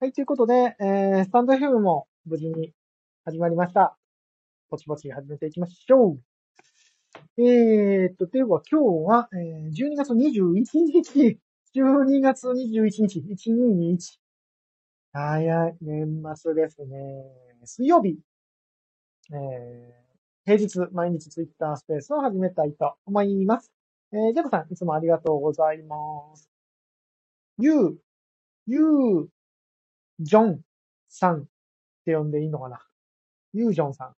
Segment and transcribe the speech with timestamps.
[0.00, 2.72] はい、ということで、えー、スタンド FM も無事に
[3.24, 3.98] 始まりました。
[4.70, 7.42] ぼちぼち始めていきましょう。
[7.42, 11.40] えーっと、では今日は、えー、12月21日、
[11.74, 13.98] 12月21日、1221。
[15.12, 16.96] 早い、年末ですね。
[17.64, 18.20] 水曜日、
[19.32, 23.72] えー、平日、毎日ツイッタースペースを始めたいと思います。
[24.12, 25.96] えー、ジャコさん、いつもありがとうございま
[26.36, 26.48] す。
[27.58, 27.98] ゆう、
[28.68, 29.28] ゆう、
[30.20, 30.60] ジョン
[31.08, 31.44] さんっ
[32.04, 32.80] て呼んでいいのかな？
[33.52, 34.14] ユージョンさん。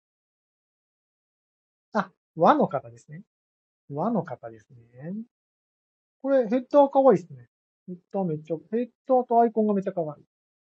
[1.93, 3.23] あ、和の方ですね。
[3.89, 5.13] 和の方ですね。
[6.21, 7.47] これ、ヘッダー可愛いですね。
[7.87, 10.23] ヘッダーめっちゃ、ヘッダーとアイコンがめっちゃ可愛い。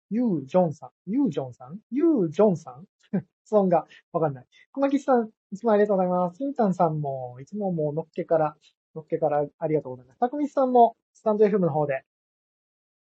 [0.10, 0.90] ユージョンさん。
[1.06, 1.78] ユージョンさん？
[1.92, 2.86] ユージョンさん？
[3.12, 4.46] 発音がわかんない。
[4.72, 6.38] 小牧さん、いつもありがとうございます。
[6.38, 8.56] シンタンさんも、いつももうのっけから、
[8.96, 10.20] のっけからありがとうございます。
[10.20, 12.04] たくみさんも、スタンド FM の方で、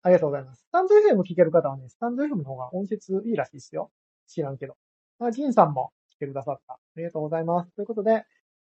[0.03, 0.65] ありがとうございます。
[0.67, 3.89] スタンド FM 聞ける方はね、スタンド FM の方が音質いいらしいですよ。
[4.27, 4.75] 知らんけど。
[5.17, 6.73] まあ、ジンさんも来てくださった。
[6.73, 7.71] ありがとうございます。
[7.73, 8.25] ということで、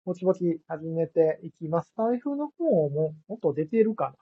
[0.05, 1.91] ぼちぼち始めていきます。
[1.97, 4.15] 台風の方も音出てるかな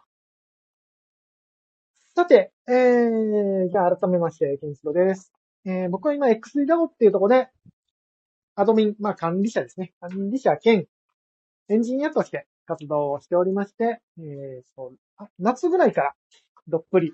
[2.16, 5.34] さて、えー、じゃあ改めまして、ケンシロです。
[5.66, 7.50] えー、僕は今 XDAO っていうところで、
[8.56, 9.92] アドミン、まあ管理者ですね。
[10.00, 10.88] 管理者兼
[11.68, 16.16] エンジニアとして活動をしておりまして、えー、そう、あ夏ぐらいから
[16.67, 17.14] どっぷり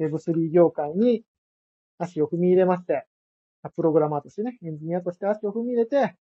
[0.00, 1.24] Web3 業界に
[1.98, 3.06] 足を踏み入れまして、
[3.76, 6.16] プログラマーとしてね、エンジニアとして足を踏み入れて、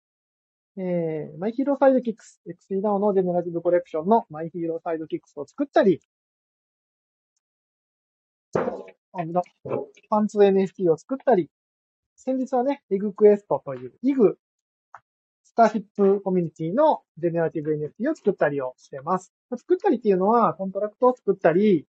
[0.78, 6.02] えー、マイヒーローサイドキックス、XDAO のジェネラティブコレクションのマイヒーローサイドキックスを作ったり、
[10.10, 11.50] パンツ NFT を作ったり、
[12.16, 14.38] 先日はね、イグクエストという、イグ、
[15.44, 19.34] スターシップコミュニティのジェネラティブ NFT を作ったりをしてます。
[19.58, 21.86] 作ったりっていうのは、コントラクトを作ったり、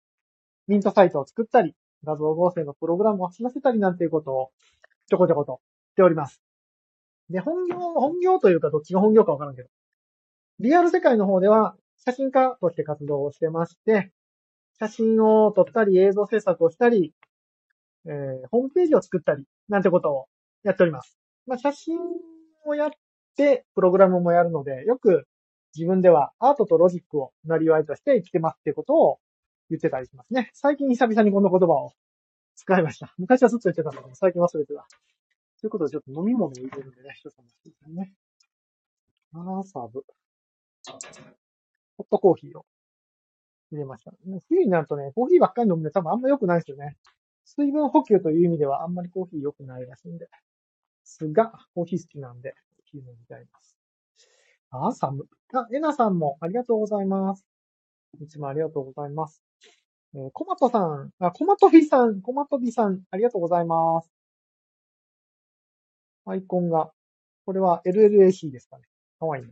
[0.67, 4.51] ミントサイトを作ったり、画像合成のプログラムを走らせたりなんていうことを
[5.09, 5.61] ちょこちょこと
[5.93, 6.41] しております。
[7.31, 9.69] で、本業、本業というかどっちが本業かわからんけど、
[10.61, 14.13] リアル世界の方では写真家として活動をしてまして、
[14.79, 17.13] 写真を撮ったり映像制作をしたり、
[18.07, 20.27] えー、ホームページを作ったり、なんてことを
[20.63, 21.19] やっております。
[21.47, 21.99] まあ、写真
[22.67, 22.91] をやっ
[23.37, 25.27] て、プログラムもやるので、よく
[25.75, 29.19] 自分ではアートとロジックをなりわいとして生きてますっていうことを
[29.71, 30.51] 言ってたりしますね。
[30.53, 31.93] 最近久々にこの言葉を
[32.55, 33.15] 使いました。
[33.19, 34.87] 昔はずっと言ってたんだけど、最近忘れてた。
[35.61, 38.13] ということで、ちょっと飲み物を入れるんでね、一つ待ちくださいね。
[39.33, 40.05] アーサブ。
[41.97, 42.67] ホットコーヒーを
[43.73, 44.13] 入れました。
[44.49, 46.97] 冬になるとね、コーヒーばっかり飲むんで多分あんま良くないですよね。
[47.45, 50.29] 水分補給という意味ではあんまりコーヒー良くないらしいんで。
[51.05, 53.77] すが、コーヒー好きなんで、コーヒー飲みたいます。
[54.71, 55.27] あー、寒。
[55.53, 57.45] あ、えなさんもありがとうございます。
[58.21, 59.43] いつもありがとうございます。
[60.15, 64.11] えー、コマトさん、あ、コマトビさん、コマトビさん、ありがとうございます。
[66.27, 66.91] アイコンが、
[67.47, 68.85] これは LLAC ですかね。
[69.19, 69.51] かわいいな。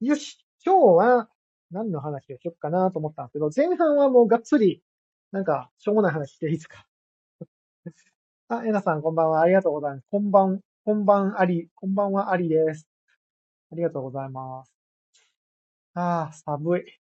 [0.00, 1.28] よし、今日は
[1.70, 4.82] 何の話をしよっかなと思ったんですけど、前半はもうがっつり、
[5.32, 6.86] なんか、しょうもない話していいですか？
[8.48, 9.40] あ、えなさん、こんばんは。
[9.42, 10.06] ありがとうございます。
[10.10, 12.88] こんばん、こんばんあり、こんばんはありです。
[13.72, 14.74] ありがとうございます。
[15.94, 17.05] ああ、寒い。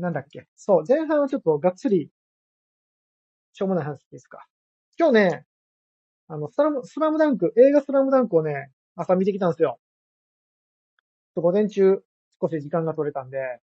[0.00, 0.46] なんだっけ？
[0.56, 2.10] そう、前半はちょっとがっつり、
[3.52, 4.46] しょうもない話ですか。
[4.98, 5.44] 今日ね、
[6.28, 9.78] あの、スラム、スラムダンク、映画スラムダンクをね、朝見てきたんですよ。
[11.34, 12.02] 午前中、
[12.40, 13.60] 少し時間が取れたんで、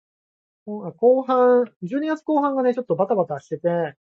[0.67, 3.95] 後半、12月後半がね、ちょっとバタバタしてて、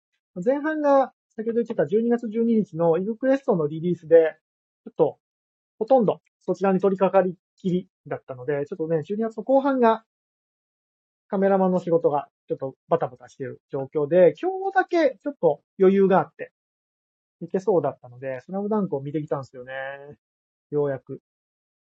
[0.44, 4.36] 前半が、先ほど言ってた12月12日のイグクエストのリリースで、
[4.84, 5.18] ちょっと、
[5.80, 10.03] ほとんどそちらに取り掛かりきりだったので、ちょっとね、12月の後半が、
[11.31, 16.52] カメラマンの仕事がちょっとバタバタしている状況で、今日だけちょっと余裕があって、
[17.40, 19.72] いけそうだったので、スラムダンクを見てきたんですよね。
[20.72, 21.22] ようやく。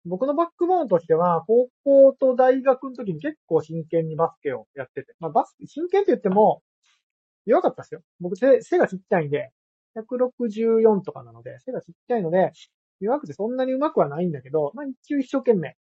[0.05, 6.63] 僕のバックボーンとしては、高校と大学の時に結構真剣にバスケをやってて、まあバス、真剣って言っても、
[7.47, 8.01] 弱かったですよ。
[8.19, 9.51] 僕背、背がちっちゃいんで、
[9.95, 12.51] 164とかなので、背がちっちゃいので、
[12.99, 15.77] 弱くてそんなに上手くはないんだけど、まあ一応一生懸命、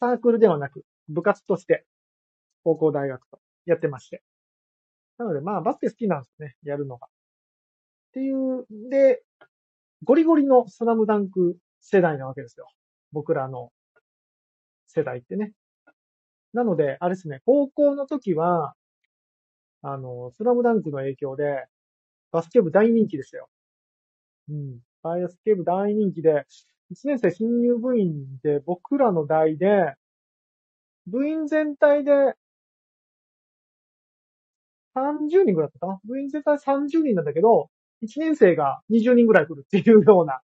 [0.00, 1.86] サークルではなく、部活として、
[2.64, 4.22] 高校大学とやってまして。
[5.18, 7.06] なのでまあバスケ好きなんですね、やるのが。
[7.06, 7.10] っ
[8.12, 9.22] ていう、で、
[10.04, 12.66] ゴリゴリのスラムダンク世代なわけですよ。
[13.12, 13.70] 僕らの
[14.86, 15.52] 世代ってね。
[16.52, 18.74] なので、あれですね、高校の時は、
[19.82, 21.66] あの、スラムダンクの影響で、
[22.32, 23.48] バスケ部大人気でしたよ。
[24.48, 24.78] うん。
[25.02, 26.44] バスケ部大人気で、
[26.92, 29.94] 1年生新入部員で、僕らの代で、
[31.06, 32.34] 部員全体で、
[34.96, 36.00] 30人ぐらいだったかな？
[36.04, 37.70] 部員全体30人なんだけど、
[38.02, 40.40] 1年生が20人ぐらい来るっていうような、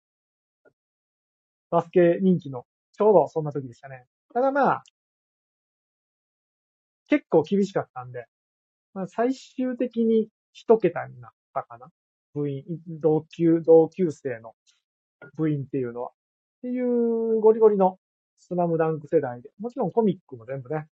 [1.70, 4.06] バスケ人気の、ちょうどそんな時でしたね。
[4.32, 4.82] ただまあ、
[7.08, 8.26] 結構厳しかったんで、
[8.94, 11.88] まあ、最終的に一桁になったかな？
[12.34, 14.54] 部員、同級、同級生の
[15.36, 16.10] 部員っていうのは。
[16.10, 16.12] っ
[16.62, 17.98] ていうゴリゴリの
[18.38, 20.86] スラムダンク世代で、もちろんコミックも全部ね、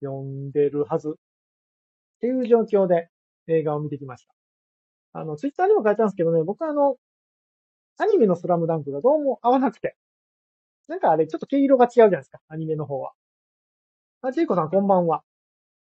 [0.00, 1.16] 読んでるはず。
[2.18, 3.08] っていう状況で
[3.46, 5.20] 映画を見てきました。
[5.20, 6.96] あの、ツイッターにも書いてたんですけどね、僕はあの、
[7.96, 9.96] アニメのスラムダンクがどうも合わなくて。
[10.88, 13.12] なんかあれ、ちょっと毛色が違うじゃないですか、アニメの方は。
[14.22, 15.22] あ、ジェイコさんこんばんは。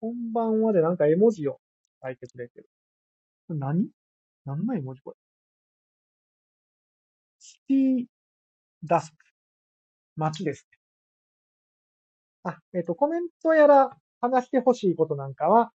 [0.00, 1.60] こんばんはでなんか絵文字を
[2.02, 2.69] 書いてくれてる。
[3.48, 3.88] 何？
[4.44, 5.16] 何の絵文字これ？
[7.38, 8.06] シティ
[8.84, 9.16] ダスク。
[10.16, 10.78] 街ですね。
[12.44, 15.72] あ、えっ、ー、と、コメントやら話してほしいことなんかは、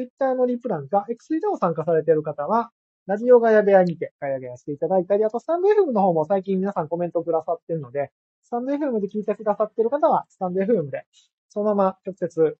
[0.00, 2.70] ツイッターのリプランか、X イでも参加されている方は、
[3.06, 8.10] ラジオガヤ部屋にてガヤガヤしていただいたり、あとスタンド FM の方も最近皆さんコメントくださってるので、
[8.40, 11.04] スタンド FM で聞いてくださってる方は、スタンド FM で、
[11.50, 12.56] そのまま直接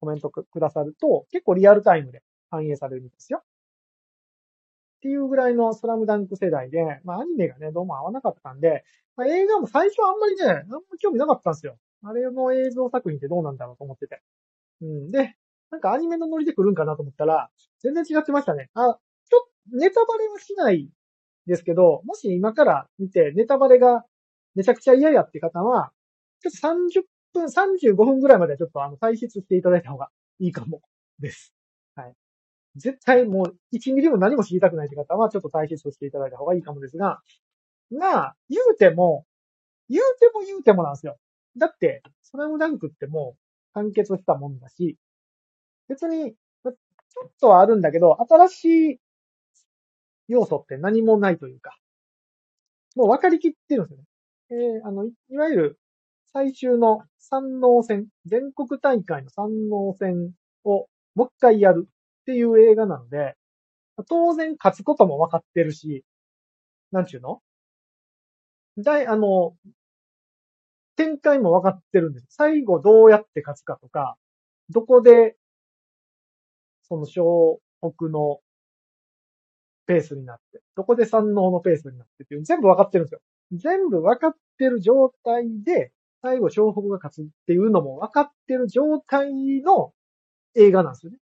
[0.00, 3.42] コメントくださると、結構リアルタイムで反映されるんですよ。
[3.42, 3.42] っ
[5.02, 8.82] ていうぐらいのスラムダンク世代で、まあアニメがね、どうも合わなかったんで、
[9.14, 11.78] まあ、映画も最初あんまりね、あんま興味なかったんですよ。
[12.02, 14.20] あれの映像作品ってどうなんだろうと思ってて。
[14.82, 15.10] うん。
[15.12, 15.36] で、
[15.70, 17.50] なんかアニメのノリで来るんかなと思ったら、
[17.82, 18.70] 全然違ってましたね。
[18.74, 18.98] あ、
[19.30, 20.88] ちょっとネタバレはしない
[21.46, 24.04] ですけど、もし今から見てネタバレが
[24.54, 25.92] めちゃくちゃ嫌やって方は、
[26.40, 27.02] ちょっと30
[27.32, 30.82] 分、35分ぐらいまでちょっとあの、退出していただいた方がいいかも
[31.18, 31.54] です。
[31.94, 32.14] はい。
[32.76, 37.20] 絶対もう1ミリも何も知りたくないって方はちょっと退出していただいた方がいいかもですが、
[37.90, 39.24] まあ、言うても、
[39.88, 41.18] 言うても言うてもなんですよ。
[41.58, 44.96] だって、スラムダンクってもう完結したもんだし、
[45.90, 46.70] 別に、ちょ
[47.26, 49.00] っとはあるんだけど、新しい
[50.28, 51.76] 要素って何もないというか、
[52.94, 54.04] もう分かりきってるんですよね。
[54.50, 55.78] えー、あの、いわゆる
[56.32, 60.32] 最終の三能戦、全国大会の三能戦
[60.62, 63.34] をもう一回やるっていう映画なので、
[64.08, 66.04] 当然勝つことも分かってるし、
[66.92, 67.40] なんちゅうの？
[68.78, 69.56] だい、あの、
[70.96, 72.26] 展開も分かってるんです。
[72.30, 74.16] 最後どうやって勝つかとか、
[74.70, 75.36] どこで、
[76.90, 78.40] その湘北の
[79.86, 83.20] ペースになって、どこで山王のペースになってっていう全部分かってるんですよ。
[83.52, 85.92] 全部分かってる状態で、
[86.22, 89.32] 最後湘北が勝つっていうのも分かってる状態
[89.62, 89.92] の
[90.54, 91.18] 映画なんですよね。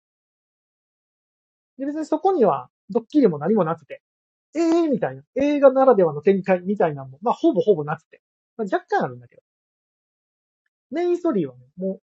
[1.79, 4.03] で、別にそこにはドッキリも何もなくて、
[4.55, 8.21] ええー、みたいな、映画ならではの展開みたいなのも、まあ、ほぼほぼなくて、
[8.57, 9.43] まあ、若干あるんだけど。
[10.91, 12.01] メインストーリーはね、も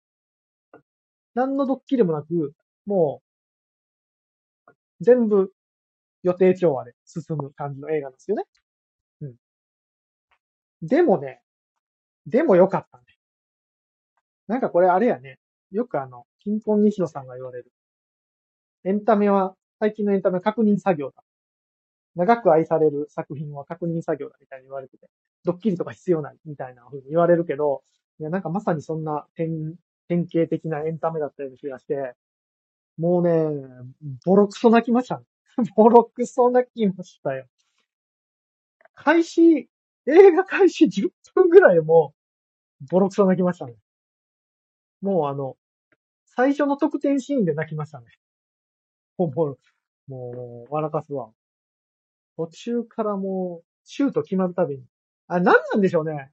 [0.73, 0.79] う、
[1.33, 2.53] 何のドッキリもなく、
[2.85, 3.30] もう、
[5.01, 5.51] 全部
[6.23, 8.43] 予定調和で進む感じの映画なんですよね。
[9.21, 9.35] うん。
[10.81, 11.41] でもね、
[12.25, 13.03] でもよかったね。
[14.47, 15.39] なんかこれあれやね。
[15.71, 17.71] よくあの、金婚西野さんが言われる。
[18.83, 21.23] エンタメは、最近のエンタメは確認作業だ。
[22.15, 25.07] 長く愛される作品は確認作業だみたいに言われてて、
[25.43, 27.83] ドッキリとか必要ないみたいな風に言われるけど、
[28.19, 29.77] いや、なんかまさにそんな、典
[30.09, 32.15] 型的なエンタメだったような気がして、
[32.97, 33.31] もうね、
[34.25, 35.21] ボロクソ泣きました。
[35.75, 37.47] ボロクソ泣きましたよ。
[38.93, 39.69] 開始、
[40.05, 42.13] 映画開始10分ぐらいも、
[42.89, 43.75] ボロクソ泣きましたね。
[45.01, 45.57] もうあの、
[46.25, 48.05] 最初の特典シーンで泣きましたね。
[49.17, 49.57] もう、
[50.11, 51.31] もう、笑かすわ。
[52.37, 54.85] 途中からもう、シュート決まるたびに。
[55.27, 56.31] あ、何なんでしょうね。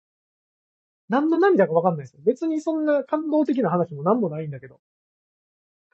[1.09, 2.21] 何の涙かわかんないですよ。
[2.25, 4.81] 別にそんな感動的な話も何もないんだけど。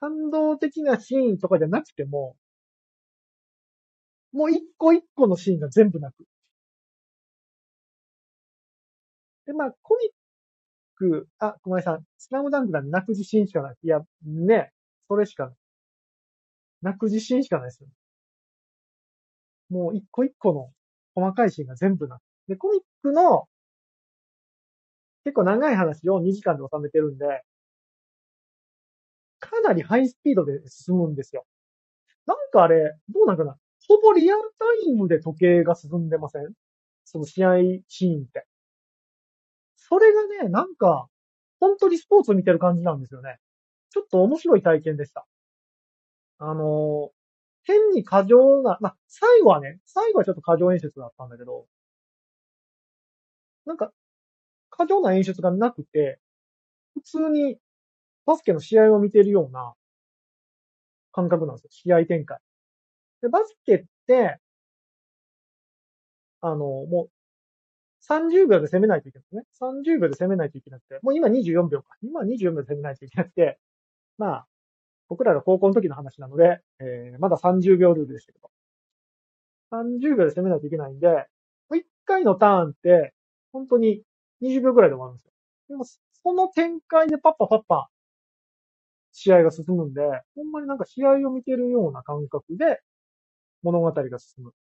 [0.05, 2.37] 感動的なシーンとかじゃなくても、
[4.33, 6.27] もう一個一個のシーンが全部泣く。
[9.47, 10.13] で、まあ、コミッ
[10.97, 13.77] ク、あ、小林さん、スラムダンクだ泣く自信しかない。
[13.83, 14.73] いや、ね、
[15.09, 15.55] それしかない。
[16.83, 17.89] 泣く自信しかないですよ。
[19.71, 20.71] もう一個一個の
[21.15, 22.23] 細かいシーンが全部なく。
[22.49, 23.49] で、コミックの
[25.25, 27.43] 結構長い話を2時間で収めてるんで、
[29.51, 31.47] かなりハイスピードで進むんですよ。
[32.27, 33.57] なんかあれ、どうなんかな？
[33.89, 36.53] ほぼリアルタイムで時計が進んでません？
[37.05, 37.57] その試合
[37.89, 38.47] シーンって。
[39.79, 41.09] それがね、なんか、
[41.61, 43.39] 本当にスポーツを見てる感じなんですよね。
[43.91, 45.27] ちょっと面白い体験でした。
[46.39, 47.11] あの
[47.65, 51.67] 変に過剰な、ま、最後はね、最後はちょっと過剰演出だったんだけど、
[53.67, 53.93] なんか、
[54.71, 56.21] 過剰な演出がなくて、
[56.95, 57.59] 普通に
[58.27, 59.75] バスケの試合を見てるような
[61.13, 61.71] 感覚なんですよ。
[61.71, 62.39] 試合展開。
[63.23, 64.39] で、バスケって、
[66.41, 67.11] あの、もう、
[68.07, 69.95] 30秒で攻めないといけないんですね。
[69.95, 71.97] 30秒で攻めないといけなくて、もう今24秒か。
[72.03, 73.59] 今24秒で攻めないといけなくて、
[74.19, 74.47] まあ、
[75.09, 78.51] 僕らが高校の時の話なので、えー、まだ30秒ルールでしたけど。
[79.73, 81.27] 30秒で攻めないといけないんで、
[81.73, 83.15] 1回のターンって、
[83.53, 84.03] 本当に
[84.43, 85.33] 20秒ぐらいで終わるんですよ。
[85.71, 86.01] でも、そ
[86.35, 87.89] の展開でパッパパッパ、
[89.15, 90.03] 試合が進むんで、
[90.35, 92.81] ほんまになんか試合を見てるような感覚で、
[93.63, 94.53] 物語が進む。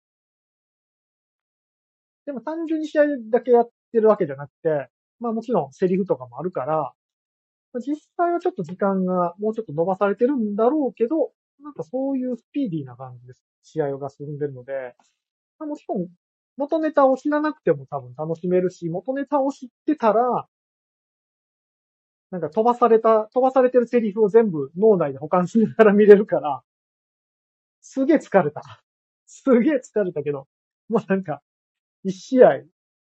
[2.26, 4.88] でも単純に試合だけやってるわけじゃなくて、
[5.20, 6.92] まあもちろんセリフとかもあるから、
[7.80, 11.32] 実際はちょっと時間がもうちょっと伸ばされてるんだろうけど、
[11.62, 13.42] なんかそういうスピーディーな感じです。
[13.62, 14.94] 試合が進んでるので、
[15.58, 16.08] まあもちろん
[16.56, 20.46] 元ネタを知らなくても多分楽しめるし、元ネタを知ってたら、
[22.34, 26.64] なんか飛ばされた、飛ばされてるセリフを全部脳内で保管しながら見れるから、
[27.80, 28.60] すげえ疲れた。
[29.24, 30.48] すげえ疲れたけど、
[30.88, 31.42] もうなんか、
[32.02, 32.62] 一試合、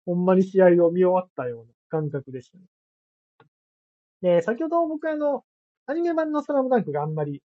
[0.05, 2.63] ほんまに試合を見終わったような感覚でしたね。
[4.21, 5.43] で、先ほど僕あの、
[5.85, 7.43] アニメ版のスラムダンクがあんまり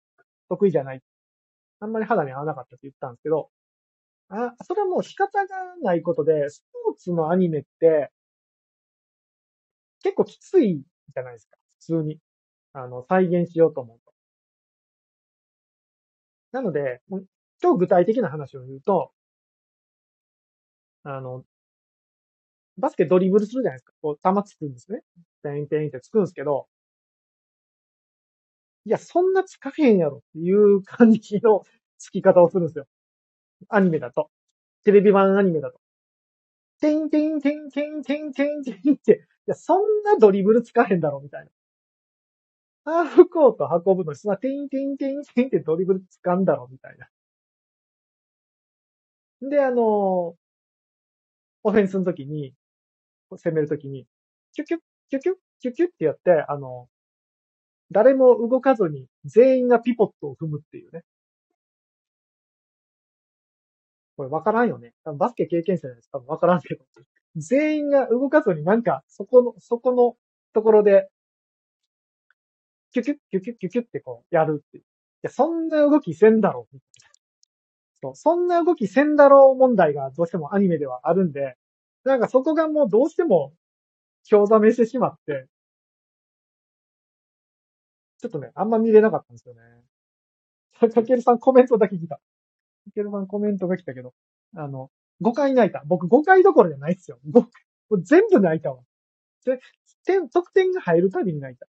[0.48, 1.02] 得意じゃない。
[1.80, 3.50] あんまり肌に合わなかったって言ったんですけど、
[4.28, 8.12] あ、それはもう仕方がないことで、スポーツのアニメって、
[10.04, 11.56] 結構きついじゃないですか。
[11.86, 12.18] 普通に。
[12.72, 14.12] あの、再現しようと思うと。
[16.52, 17.26] なので、もう
[17.60, 19.12] 超具体的な話を言うと、
[21.04, 21.44] あの、
[22.78, 23.92] バスケドリブルするじゃないですか。
[24.00, 25.02] こう、球つくんですね。
[25.42, 26.68] ペンペンってつくんですけど、
[28.86, 31.62] いや、そんなつかへんやろっていう感じの
[31.98, 32.86] つき方をするんですよ。
[33.68, 34.30] アニメだと。
[34.84, 35.80] テレビ版アニメだと。
[36.80, 41.50] てんてんてんてんてんてんてんって、いや、そんなドリブルつかへんだろみたいな。
[42.84, 47.08] ハーフコート運ぶのに、そんなてんてんてんてんってドリブルつかんだろみたいな。
[49.48, 50.36] で、あの、
[51.62, 52.54] オフェンスの時に、
[53.30, 54.06] 攻める時に、
[54.52, 56.88] キュキュッ、キュキュッ、キュキュッってやって、あの、
[57.90, 61.02] 誰も動かずに全員がピポットを踏むっていうね。
[64.16, 64.92] これ分からんよね。
[65.04, 66.10] 多分バスケ経験者じゃないです。
[66.12, 66.84] 多分分からんけど。
[67.36, 70.16] 全員が動かずになんか、そこの、そこの
[70.52, 71.08] ところで、
[72.94, 74.84] キュキュッ、キュキュッ、キュキュッってこう、やるっていう。
[74.84, 74.86] い
[75.22, 76.78] や、そんな動きせんだろう。
[78.00, 81.56] そう、そんな動きせんだろう問題がどうしてもアニメではあるんで、
[82.04, 83.52] なんかそこがもうどうしても、
[84.24, 85.48] 興ざめしてしまって、
[88.20, 89.60] ちょっとね、あんま見れなかったんですよね。
[90.94, 92.16] かけるさんコメントだけ来た。
[92.16, 92.22] か
[92.94, 94.14] けるさんコメントが来たけど、
[94.56, 94.90] あの、
[95.22, 95.82] 5回泣いた。
[95.86, 97.18] 僕5回どころじゃないっすよ。
[97.24, 97.48] も
[97.90, 98.82] う全部泣いたわ。
[99.44, 99.60] で、
[100.04, 101.66] 点、得点が入るたびに泣いた。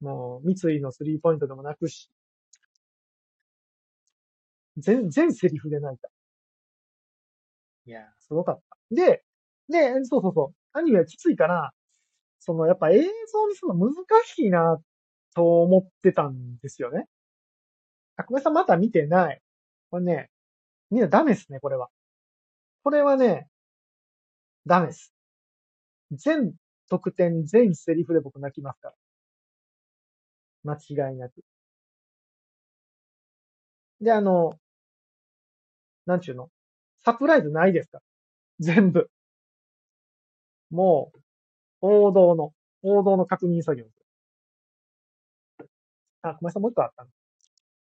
[0.00, 2.10] もう、三井のスリーポイントでもなくし、
[4.76, 6.08] 全、全セリフで泣いた。
[7.86, 8.76] いやー、すごかった。
[8.94, 9.24] で、
[9.68, 10.78] で、そうそうそう。
[10.78, 11.72] アニメはきついから、
[12.40, 13.00] その、やっぱ映
[13.32, 14.78] 像にするの難しいな、
[15.34, 17.06] と思ってたんですよね。
[18.16, 19.40] あ、小林さんまだ見てない。
[19.90, 20.30] これね、
[20.90, 21.88] みんなダメですね、これは。
[22.82, 23.48] これはね、
[24.66, 25.12] ダメです。
[26.12, 26.54] 全
[26.88, 28.94] 得点、全セリフで僕泣きますから。
[30.64, 31.42] 間違いなく。
[34.00, 34.58] で、あの、
[36.06, 36.50] なんちゅうの？
[37.04, 38.00] サプライズないですか？
[38.60, 39.10] 全部。
[40.70, 41.18] もう、
[41.82, 43.86] 王道の、王道の確認作業。
[46.22, 47.10] あ、ごめんなさい、もう一個あったの？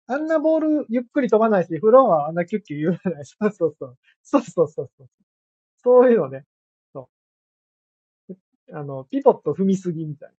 [0.07, 3.25] あんなボールゆっくり飛ばないし、フロアはあんなキュッキュ言わない。
[3.25, 3.97] そうそうそう。
[4.23, 5.09] そうそうそうそう。
[5.83, 6.45] そういうのね。
[6.93, 7.07] そう。
[8.73, 10.35] あの、ピポット踏みすぎみたいな。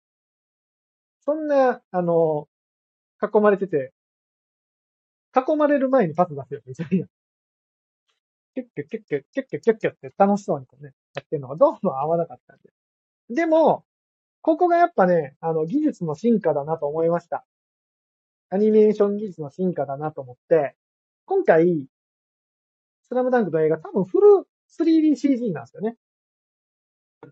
[1.21, 2.49] そんな、あの、
[3.23, 3.93] 囲まれてて、
[5.35, 7.07] 囲まれる前にパス出せよ、みたいな。
[8.55, 12.59] キュッキュッキュッキュッキュッキュッキュッキュッって楽しそうにこうね、やってるのがどうも合わなかったん
[13.29, 13.35] で。
[13.35, 13.85] でも、
[14.43, 17.45] ここがやっぱね、あの、技術の進化だなと思いました。
[18.49, 20.75] アニメーション技術の進化だなと思って、
[21.27, 21.87] 今回、
[23.03, 24.47] スラムダンクの映画多分フル
[24.79, 25.97] 3DCG なんですよね。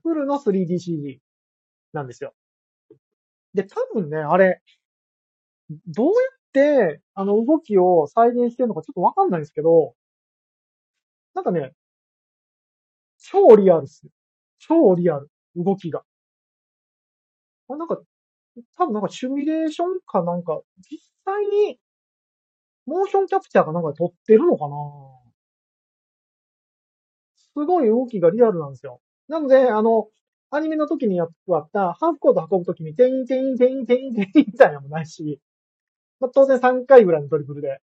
[0.02, 1.18] フルの 3DCG
[1.92, 2.35] なんですよ。
[3.58, 4.62] で、多分ね、あれ、
[5.86, 6.12] どうや
[6.90, 9.94] って、あの動きを再現してるのかちょっとわかんないんですけど、
[11.34, 11.72] なんかね、
[13.18, 14.10] 超リアルっすよ。
[14.58, 15.30] 超リアル。
[15.56, 16.02] 動きが。
[17.68, 17.98] あ、なんか、
[18.76, 20.60] 多分なんかシミュレーションかなんか、
[20.90, 21.78] 実際に、
[22.86, 24.74] モーションキャプチャーかなんかで撮ってるのかな
[27.54, 29.00] すごい動きがリアルなんですよ。
[29.28, 30.08] なので、あの、
[30.50, 31.30] アニメの時にやっ
[31.72, 35.40] たハーフコート運ぶ時に、てんてんてんてんてんみたいなのもないし、
[36.20, 37.80] まあ、当然3回ぐらいのドリブルで、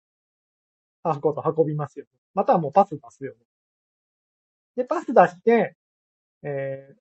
[1.04, 2.06] ハーフコート運びますよ。
[2.36, 3.34] またはもうパス出すよ。
[4.76, 5.76] で、パス出して、
[6.44, 6.96] えー、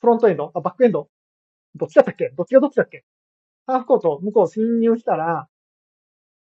[0.00, 1.08] フロントエンドあ、バックエンド
[1.74, 2.30] どっちだったっけ？
[2.36, 3.04] どっちがどっちだっけ？
[3.66, 5.48] ハーフコート向こう侵入したら、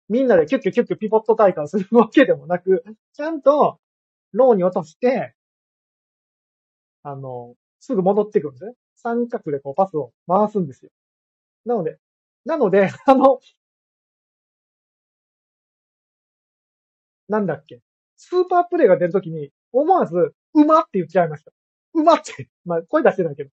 [0.09, 3.78] みんなでキュッキュッキュッキュッピボット大会するわけでもなく、ちゃんと、
[4.32, 5.35] ローに落として、
[7.02, 8.73] あの、すぐ戻ってくるんですね。
[8.97, 10.90] 三角でこうパスを回すんですよ。
[11.66, 11.99] なので、
[12.45, 13.40] なので、 あの、
[17.28, 17.80] なんだっけ。
[18.16, 21.52] スーパープレイが出るときに、思わず、うまって言っちゃいました。
[21.95, 22.49] うまって。
[22.64, 23.50] まあ、声出してないけど。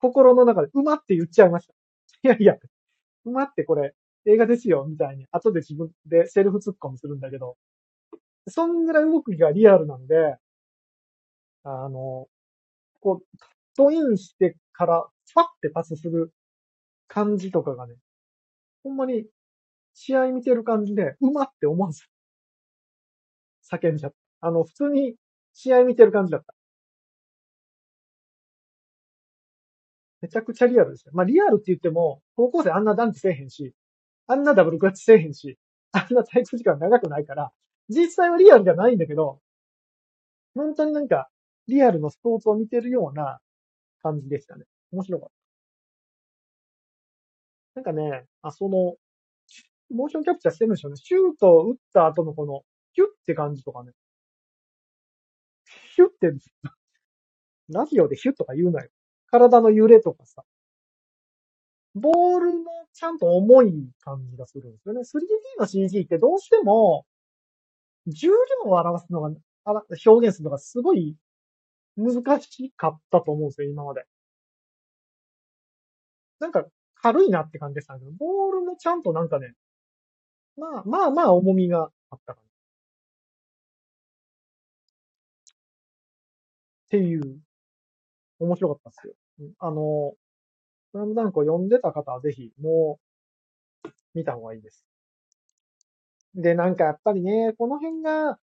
[0.00, 1.74] 心の中で、うまって言っちゃいました。
[2.24, 2.56] いやいや、
[3.24, 3.94] うまってこれ、
[4.26, 7.56] 映画ですよ、みたいに、後で自分でセルフツッコミするんだけど、
[8.48, 10.36] そんぐらい動きがリアルなので、
[11.62, 12.28] あの、
[13.00, 16.32] こう、カットインしてから、ファってパスする
[17.08, 17.96] 感じとかがね、
[18.84, 19.26] ほんまに、
[19.94, 22.04] 試合見てる感じで、うまって思わず、
[23.70, 24.48] 叫んじゃった。
[24.48, 25.14] あの、普通に
[25.52, 26.54] 試合見てる感じだった。
[30.20, 31.12] めちゃくちゃリアルですよ。
[31.14, 33.72] まあリアルって言っても、高校生あんなダンクせえへんし、
[34.26, 35.58] あんなダブルクラッチせえへんし、
[35.92, 37.50] あんな体育時間長くないから、
[37.88, 39.40] 実際はリアルじゃないんだけど、
[40.54, 41.30] 本当になんか、
[41.68, 43.38] リアルのスポーツを見てるような
[44.02, 44.64] 感じでしたね。
[44.92, 45.28] 面白かっ
[47.74, 47.80] た。
[47.80, 48.96] なんかね、あ、その、
[49.90, 50.96] モーションキャプチャーしてるんでしょうね。
[50.96, 53.92] シュートを打った後のこの、ヒュッって感じとかね。
[55.94, 56.32] ヒュッって、
[57.68, 58.90] ラジオでヒュッとか言うなよ。
[59.26, 60.44] 体の揺れとかさ。
[61.94, 65.00] ボールのちゃんと重い感じがするんですよね。
[65.00, 67.06] 3D の CG ってどうしても、
[68.06, 69.30] 重量を表すのが、
[70.06, 71.16] 表現するのがすごい
[71.98, 74.06] 難しかったと思うんですよ、今まで。
[76.40, 76.64] なんか
[76.94, 79.54] 軽いなって感じでしたけど、ボールもちゃんとなんかね、
[80.56, 82.48] まあまあまあ重みがあったかな。
[86.86, 87.38] っていう、
[88.40, 89.14] 面白かったっすよ。
[89.58, 90.14] あの、
[90.92, 94.86] スラムダンクを読んでた方はぜひ、もう、見た方がいいです。
[96.34, 98.38] で、なんかやっぱりね、この辺が、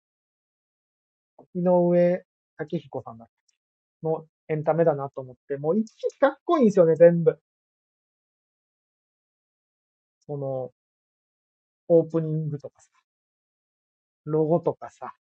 [1.56, 2.26] 井上
[2.58, 3.42] 武彦さんだっけ？
[4.04, 7.39] のエンタメだなと思って、もういちいちかっこいいんですよね、全部。
[10.26, 10.72] その、
[11.88, 12.89] オープニングとかさ、
[14.26, 15.13] ロゴとかさ、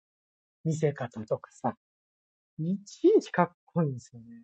[0.63, 1.75] 見せ方とかさ、
[2.59, 4.43] いちいちかっこいいんですよね。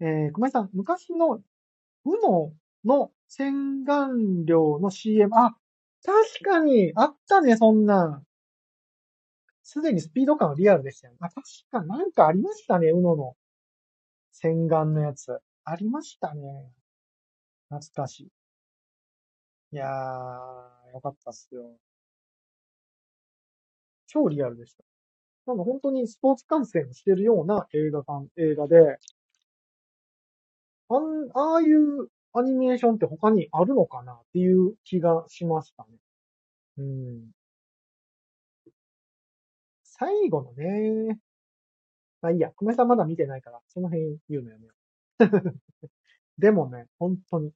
[0.00, 1.42] えー、熊井さん、昔の、ウ
[2.22, 2.52] ノ
[2.84, 5.56] の洗顔料の CM、あ、
[6.04, 8.26] 確かに、あったね、そんなん。
[9.72, 11.18] すでにスピード感はリアルでしたよね。
[11.20, 13.36] あ、確か、なんかありましたね、ウノの
[14.32, 15.38] 洗顔のやつ。
[15.64, 16.72] ありましたね。
[17.70, 18.32] 懐かしい。
[19.72, 21.78] いやー、よかったっすよ。
[24.06, 24.84] 超リアルでした。
[25.46, 28.98] なんか本当にスポーツ観戦してるような映画館、映画で、
[30.90, 35.96] あん、ああいうアニメーションって他にあるのかなっていう気がしましたね。
[36.78, 37.30] うん。
[40.00, 41.20] 最後のね、
[42.22, 44.78] まあいいや、久米さんまだ見てないから、その辺言うのやめよね。
[46.38, 47.52] でもね、本当に。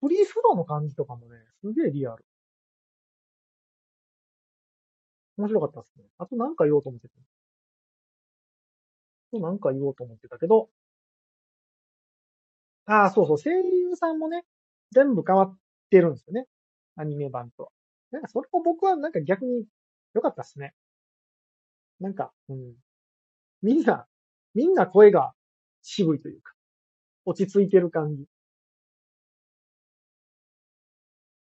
[0.00, 2.24] フリーフローの感じとかもね、すげえリアル。
[5.38, 6.04] 面白かったっすね。
[6.18, 7.14] あとなんか言おうと思ってた。
[7.14, 7.20] あ
[9.30, 10.68] となんか言おうと思ってたけど、
[12.86, 14.44] ああ、そうそう、声優さんもね、
[14.92, 15.58] 全部変わっ
[15.90, 16.46] てるんですよね。
[16.96, 17.70] アニメ版とは。
[18.10, 19.66] なんかそれも僕はなんか逆に
[20.14, 20.74] 良かったっすね。
[22.00, 22.74] なんか、うん。
[23.62, 24.06] みんな、
[24.54, 25.32] みんな声が
[25.82, 26.54] 渋いというか、
[27.24, 28.26] 落ち着いてる感じ。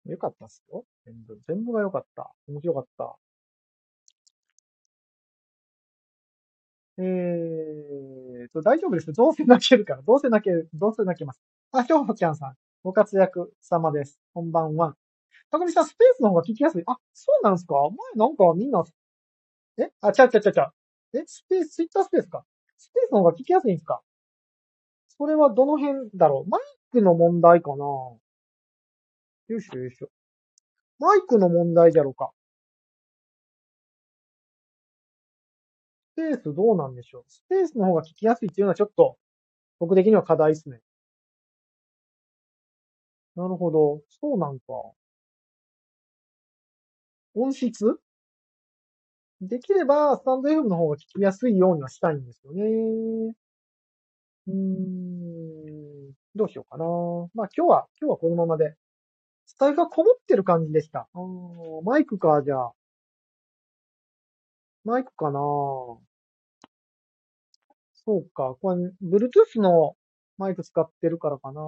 [0.06, 0.86] よかったっすよ。
[1.06, 2.32] 全部、全部が良かった。
[2.48, 3.16] 面白かった。
[6.98, 9.12] えーと、大丈夫です。
[9.12, 10.02] どうせ泣けるから。
[10.02, 10.70] どうせ泣ける。
[10.74, 11.42] どうせ泣けます。
[11.72, 12.56] あ、ひょうほちゃんさん。
[12.84, 14.20] ご活躍様です。
[14.34, 14.96] こんばんは。
[15.52, 16.84] たくみさん、スペースの方が聞きやすい。
[16.88, 17.76] あ、そうなんですか
[18.16, 18.84] 前なんかみんな、
[19.78, 19.90] え？
[20.02, 20.64] あ、ちゃうちゃうちゃうちゃ
[21.14, 21.18] う。
[21.20, 21.24] え？
[21.26, 22.44] スペース、ツイッタースペースか。
[22.78, 24.02] スペースの方が聞きやすいんですか？
[25.20, 26.50] それはどの辺だろう？
[26.50, 26.62] マイ
[26.92, 27.86] クの問題かな？
[29.48, 30.10] よいしょよいしょ。
[31.00, 32.32] マイクの問題じゃろうか。
[36.14, 37.24] スペースどうなんでしょう？
[37.28, 39.18] スペースの方が聞きやすいっていうのはちょっと、
[39.80, 40.82] 僕的には課題ですね。
[43.36, 44.02] なるほど。
[44.22, 44.64] そうなんか。
[47.34, 48.00] 音質？
[49.48, 53.36] できれば、スタンド FM の方が聞きやすいようにはしたいんですよね。
[54.48, 56.12] うーん。
[56.36, 56.86] どうしようかな。
[57.34, 58.76] まあ今日は、今日はこのままで。
[59.46, 61.08] スタイルがこもってる感じでした。
[61.84, 62.72] マイクか、じゃあ。
[64.84, 66.02] マイクかなそ
[68.18, 68.56] うか。
[68.62, 69.96] これ、Bluetooth の
[70.38, 71.62] マイク使ってるからかな。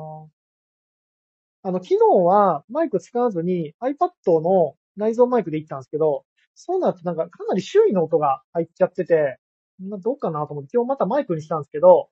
[1.63, 4.11] あの、昨日はマイク使わずに iPad
[4.41, 6.23] の内蔵マイクで行ったんですけど、
[6.59, 9.37] そうなるとなんかかなり周囲の音が入っちゃってて、
[9.79, 12.09] どうかなと思って今日またマイクにしたんですけど、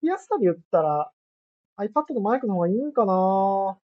[0.00, 1.10] きやすさで言ったら
[1.78, 3.76] iPad のマイクの方がいいんかな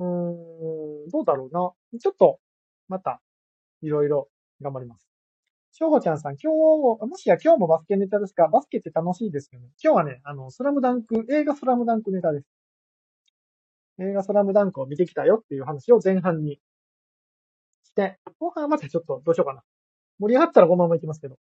[0.00, 0.06] うー
[1.06, 1.98] ん、どうだろうな。
[2.00, 2.40] ちょっと、
[2.88, 3.20] また、
[3.82, 4.28] いろいろ
[4.60, 5.08] 頑張ります。
[5.72, 8.48] しょうほちゃんさん、今日、もしや今日もバスケネタですか？
[8.48, 9.68] バスケって楽しいですよね。
[9.82, 12.46] 今日はね、あの、スラムダンク、映画スラムダンクネタです。
[14.00, 16.58] 映画スラムダンクを見てきたよっていう話を前半に
[17.90, 19.62] して、後半はまたちょっとどうしようかな。
[20.18, 21.36] 盛り上がったらこのまま行きますけど、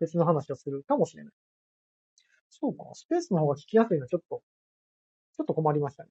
[0.00, 1.32] 別の話をするかもしれない。
[2.48, 4.42] そうか、スペースの方が聞きやすいのはちょっと、
[5.36, 6.10] ちょっと困りましたね。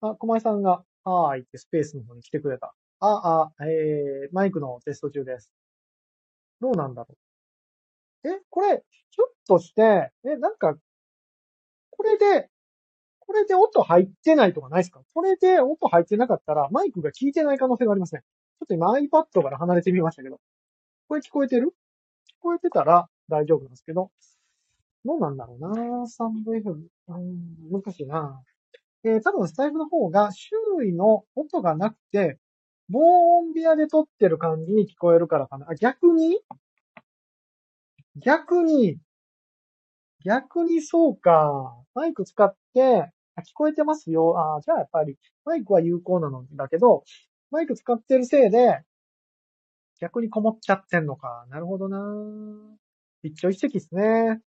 [0.00, 2.74] あ、小前さんが、はーいってスペースの方に来てくれた。
[3.00, 5.52] あ、あ、えー、マイクのテスト中です。
[6.60, 7.14] どうなんだろ
[8.24, 8.28] う。
[8.28, 10.76] え、これ、ひょっとして、え、なんか、
[11.90, 12.50] これで、
[13.26, 15.00] これで音入ってないとかないですか？
[15.14, 18.22] これで音入ってなかったら、マイクが聞いてない可能性がありますね。
[18.58, 20.40] ちょっと今 iPad から離れてみましたけど。
[21.08, 21.68] これ聞こえてる？
[21.68, 21.70] 聞
[22.40, 24.10] こえてたら大丈夫なんですけど。
[25.04, 26.06] どうなんだろうな？
[26.06, 26.70] スタンド F。
[26.70, 28.40] うん、難しいな
[29.04, 32.38] えー、多分スタイルの方が周囲の音がなくて、
[32.88, 35.66] 防音部屋で撮ってる感じに聞こえるからかな。
[35.68, 36.38] あ、逆に？
[38.16, 38.96] 逆に、
[40.24, 41.76] 逆にそうか。
[41.94, 44.56] マイク使って、あ聞こえてますよ。
[44.56, 47.04] あじゃあやっぱり、マイクは有効なのだけど、
[47.50, 48.80] マイク使ってるせいで、
[50.00, 51.46] 逆にこもっちゃってんのか。
[51.50, 51.98] なるほどな
[53.22, 54.40] 一朝一夕っすね。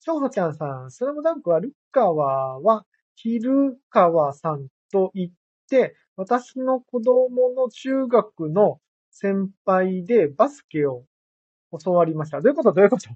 [0.00, 5.30] しょうほちゃんさん、スラムダンクはルッカワは、ヒルカワさんと言っ
[5.68, 8.80] て、私の子供の中学の
[9.10, 11.04] 先輩でバスケを
[11.84, 12.40] 教わりました。
[12.40, 12.72] どういうこと？
[12.72, 13.08] どういうこと？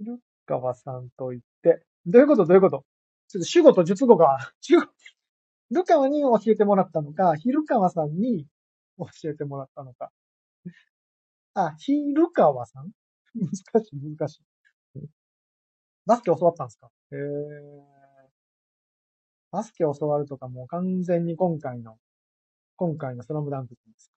[0.00, 2.44] ルワさんと言って、どういうこと？
[2.44, 2.84] どういうこと？
[3.28, 4.86] ちょっと主語と述語が、 主語、
[5.70, 8.46] ルカワに教えてもらったのか、ヒルカワさんに
[8.98, 10.10] 教えてもらったのか。
[11.54, 12.90] あ、ヒルカワさん？
[13.34, 13.48] 難
[13.84, 14.42] しい、難しい。
[16.06, 16.90] バスケ教わったんですか？
[17.12, 17.18] へー。
[19.50, 21.96] バスケ教わるとかもう完全に今回の、
[22.76, 24.12] 今回のスラムダンクです。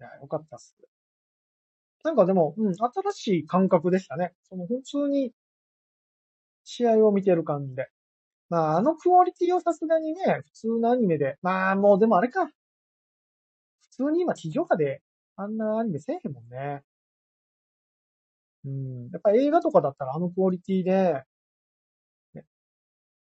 [0.00, 0.76] いや、よかったっす。
[2.04, 4.32] なんかでも、うん、新しい感覚でしたね。
[4.48, 5.32] その普通に
[6.64, 7.88] 試合を見てる感じで。
[8.50, 12.46] まあ、あのクオリティをさすがにね、普通のアニメで、まあもうでもあれか。
[12.46, 12.52] 普
[13.90, 15.02] 通に今地上波で
[15.36, 16.82] あんなアニメせえへんもんね。
[18.64, 19.10] うん。
[19.12, 21.22] やっぱ映画とかだったらあのクオリティで、
[22.34, 22.44] ね、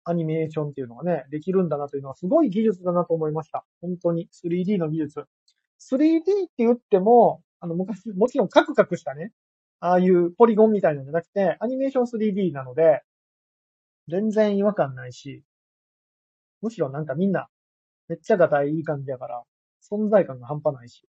[0.04, 3.66] アニメーションっていうのがね、できるんだなというのはすごい技術だなと思いました。
[3.82, 5.26] 本当に 3D の技術。
[5.80, 9.32] 3D って言っても、あの昔、もちろんカクカクしたね、
[9.80, 13.04] ああいうポリゴンみたいなんじゃなくて、アニメーション 3D なので、
[14.10, 15.44] 全然違和感ないし、
[16.62, 17.48] むしろなんかみんな、
[18.10, 19.44] めっちゃがたいいい感じだから、
[19.90, 21.08] 存在感が半端ないし。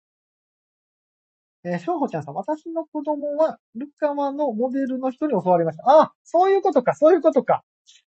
[1.65, 5.85] えー、しょうほちゃんさん、私の子供は、ルカワのモデルの人に教わりました。
[5.87, 7.65] あ、そういうことか、そういうことか。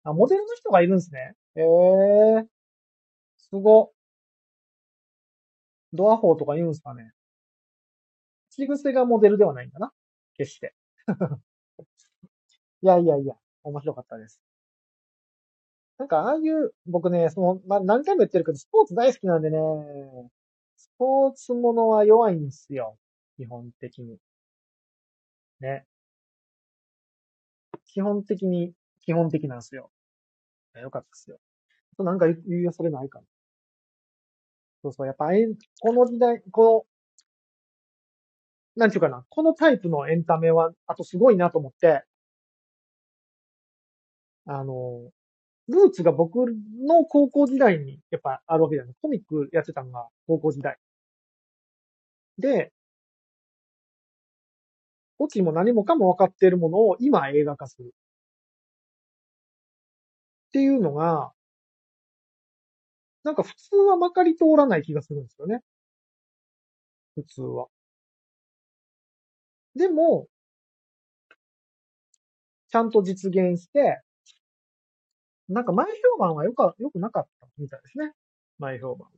[0.04, 1.32] あ、モデルの人がいるんですね。
[1.54, 2.46] ええー、
[3.38, 3.92] すご。
[5.94, 7.15] ドアホーとか言うんすかね。
[8.56, 9.92] 口癖がモデルではないんだな。
[10.34, 10.74] 決して。
[12.82, 14.40] いやいやいや、面白かったです。
[15.98, 19.58] なんか、ああいう、僕ね、その、まあ、何回も言ってるけど、スポーツ大好きなんでね、
[20.76, 22.98] スポーツものは弱いんですよ。
[23.36, 24.18] 基本的に。
[25.60, 25.86] ね。
[27.84, 29.90] 基本的に、基本的なんですよ。
[30.74, 31.38] よかったですよ。
[31.98, 33.26] なんか言うよ、それないかな。
[34.82, 35.26] そうそう、やっぱ、
[35.80, 36.95] この時代、この、
[38.76, 42.04] なんちゅうかな、このタイプのエンタメは、あとすごいなと思って、
[44.46, 45.10] あの、
[45.68, 46.36] ルーツが僕
[46.86, 48.94] の高校時代にやっぱあるわけだよね。
[49.02, 50.78] コミックやってたのが高校時代。
[52.40, 52.72] で、
[55.18, 57.92] オチも何もかも分かっているものを今映画化する。
[60.48, 61.32] っていうのが、
[63.24, 65.60] なんか普通はまかり通らない気がするんですよね。
[67.14, 67.68] 普通は。
[69.76, 70.26] でも、
[72.70, 74.00] ちゃんと実現して、
[75.48, 78.12] なんか前評判はよか、良くなかったみたいですね。
[78.58, 79.08] 前評判。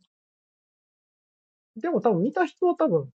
[1.77, 3.11] でも多分見た人は多分、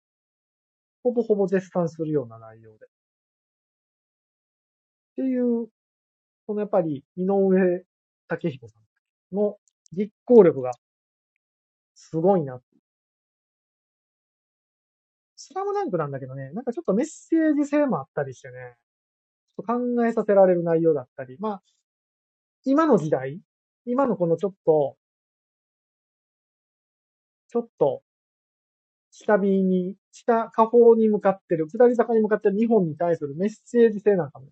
[1.03, 2.87] ほぼほぼ絶賛するような内容で。
[2.87, 2.89] っ
[5.17, 5.69] ていう、
[6.47, 7.85] このやっぱり、井上
[8.29, 8.79] 武彦さ
[9.33, 9.59] んの
[9.93, 10.73] 実行力が、
[11.95, 12.61] すごいな。
[15.51, 18.55] スラムダンクなんだけどね、なんかちょっとメッセージ性もあったりしてね、
[19.49, 21.63] ちょっと考えさせられる内容だったり、まあ、
[22.65, 23.41] 今の時代、
[23.85, 24.97] 今のこのちょっと、
[27.49, 28.03] ちょっと、
[29.11, 34.47] 下火に、下、下方に向かってる、下り坂に向かってる日本に対するメッセージ性なんかも、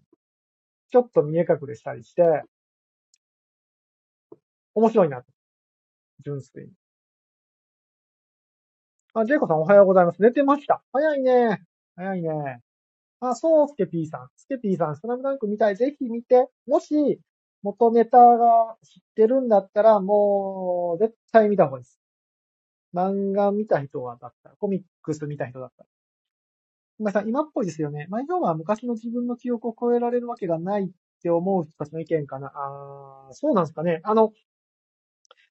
[0.91, 2.43] ちょっと見え隠れしたりして、
[4.75, 5.23] 面白いな。
[6.25, 6.88] 純粋に。
[9.15, 10.21] あ、ジェイコさんおはようございます。
[10.21, 10.83] 寝てました。
[10.93, 11.63] 早いね。
[11.97, 12.61] 早いね。
[13.21, 14.29] あ、そう、スケピーさん。
[14.37, 15.77] スケピーさん、スラムダンク見たい。
[15.77, 16.49] ぜひ見て。
[16.67, 17.21] もし、
[17.63, 22.01] 元ネタが知ってるんだったら、もう、絶対見た方がいいです。
[22.95, 25.89] 漫画見た人はだったら、コミックス見た人だったら。
[26.99, 28.07] 今さん、今っぽいですよね。
[28.11, 30.89] 前評は昔の自分の記憶を超えられるわけがないっ
[31.23, 32.53] て思う人たちの意見かな。
[32.55, 34.01] あー、そうなんですかね。
[34.05, 34.33] あの、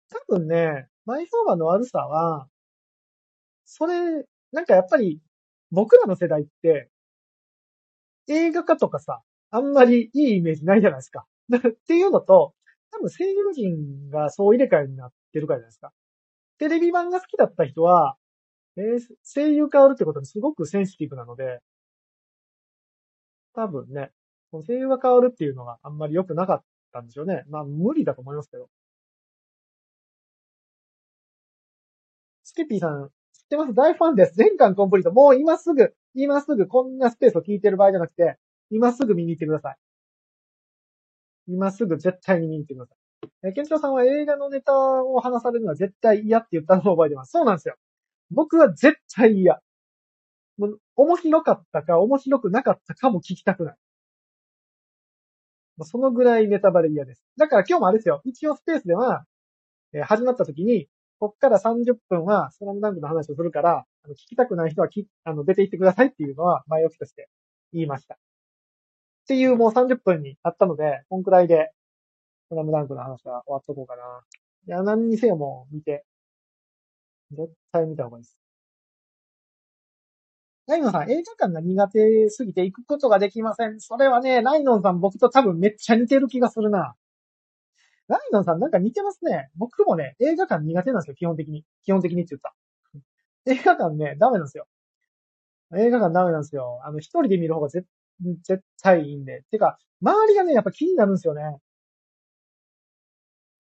[0.10, 2.48] 多分ね、前評判の悪さは、
[3.68, 5.20] それ、なんかやっぱり、
[5.72, 6.90] 僕らの世代って、
[8.28, 11.26] 映画化とかさ、あんまりいいイメージないじゃないですか。
[11.56, 12.54] っていうのと、
[12.92, 15.94] 多分声優陣が総入れ替えになってるからじゃないですか。
[16.60, 18.18] テレビ版が好きだった人は、
[18.78, 21.62] えー声優変わるってことにすごくセンシティブなので、
[23.54, 24.12] 多分ね、
[24.52, 27.44] この声優が変わるっていうのがあんまり良くなかったんでしょうね。
[27.50, 28.70] まあ無理だと思いますけど。
[32.44, 33.12] スケピーさん、
[33.48, 34.36] ってます大ファンです。
[34.36, 35.12] 全巻コンプリート。
[35.12, 38.38] もう今すぐ、今すぐこんなスペースを聞いてる場合じゃなくて、
[38.70, 39.78] 今すぐ見に行ってください。
[41.48, 43.50] 今すぐ絶対見に行ってください。
[43.50, 47.32] え、ケンチロさんは映画のネタを話されるのは絶対嫌って言ったのを覚えてます。
[47.32, 47.76] そうなんですよ。
[48.32, 49.62] 僕は絶対嫌。
[50.58, 53.76] もう面白かったか面白くなかったかも聞きたくない。
[55.84, 57.24] そのぐらいネタバレ嫌です。
[57.38, 58.22] だから今日もあれですよ。
[58.26, 59.26] 一応スペースでは、
[59.94, 67.30] えー始まった時に、こっから30分はスラムダンクの話をするから、あの聞きたくない人はきあの出て行ってくださいっていうのは前置きとして
[67.74, 68.16] 言いました。
[68.16, 68.18] っ
[69.28, 71.72] ていうもう30分にあったので、こんくらいで、
[72.50, 74.02] スラムダンクの話は終わっとこうかな。
[74.68, 76.06] いや、何にせよもう見て。
[77.32, 78.38] 絶対見た方がいいです。
[80.68, 83.80] ライノンさん、映画館が苦手すぎて行くことができません。
[83.80, 86.96] それはね、ライノンさん僕と多分めっちゃ似てる気がするな。
[88.08, 89.50] ライノンさんなんか似てますね。
[89.56, 91.64] 僕もね、映画館苦手なんですよ、基本的に。
[91.84, 92.54] 基本的にって言った。
[93.52, 94.68] 映画館ね、ダメなんですよ。
[95.76, 96.80] 映画館ダメなんですよ。
[96.84, 97.88] あの、一人で見る方が絶
[98.44, 99.44] 絶対いいんで。
[99.52, 101.60] てか、周りがね、やっぱ気になるんですよね。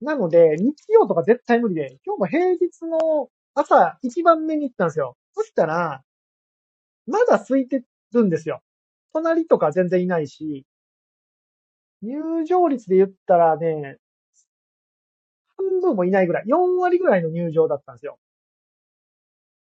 [0.01, 5.17] なので、日曜とか絶対無理で、今日も平日の朝一番目に行ったんですよ。
[5.33, 6.03] そしたら、
[7.07, 7.83] まだ空いて
[8.13, 8.61] るんですよ。
[9.13, 10.65] 隣とか全然いないし、
[12.01, 13.97] 入場率で言ったらね、
[15.69, 18.19] 半分もいないぐらい、4割ぐらいの入場だったんですよ。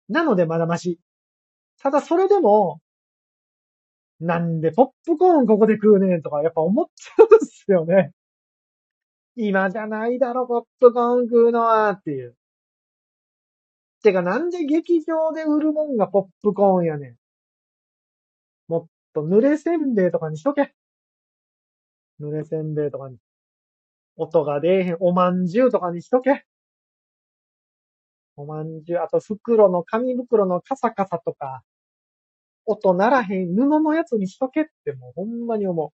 [0.09, 0.99] なのでまだまし。
[1.79, 2.81] ただそれでも、
[4.19, 8.11] なんでポップコーンここで食うねんとかやっぱ思っちゃうんですよね。
[9.35, 12.35] 今じゃないだろ、ポップコーン食うのは、っていう。
[14.01, 17.15] てかなんで劇場で売るもんがポップコーンやねん。
[18.67, 20.73] もっと濡れせんべいとかにしとけ。
[22.19, 23.17] 濡れせんべいとかに。
[24.17, 24.97] 音が出えへん。
[24.99, 26.43] おまんじゅうとかにしとけ。
[28.35, 31.63] おまんじゅう、あと袋の、紙袋のカサカサとか、
[32.65, 35.89] 音ならへん布のやつにしとけってもうほんまに思う。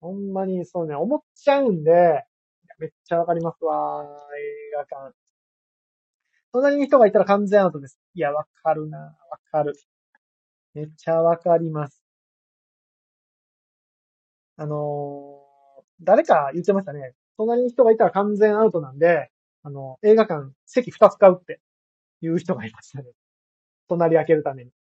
[0.00, 2.24] ほんまにそうね、思っちゃうんで、
[2.78, 4.04] めっちゃわかりますわ、
[4.38, 5.14] 映画館。
[6.52, 7.98] 隣に人がいたら完全アウトです。
[8.14, 9.16] いや、わかるな、わ
[9.50, 9.74] かる。
[10.74, 12.02] めっちゃわかります。
[14.56, 15.27] あのー
[16.02, 17.14] 誰か言ってましたね。
[17.36, 19.30] 隣に人がいたら完全アウトなんで、
[19.62, 21.60] あの、映画館席2つ買うって
[22.22, 23.06] いう人がいましたね。
[23.88, 24.72] 隣開けるために。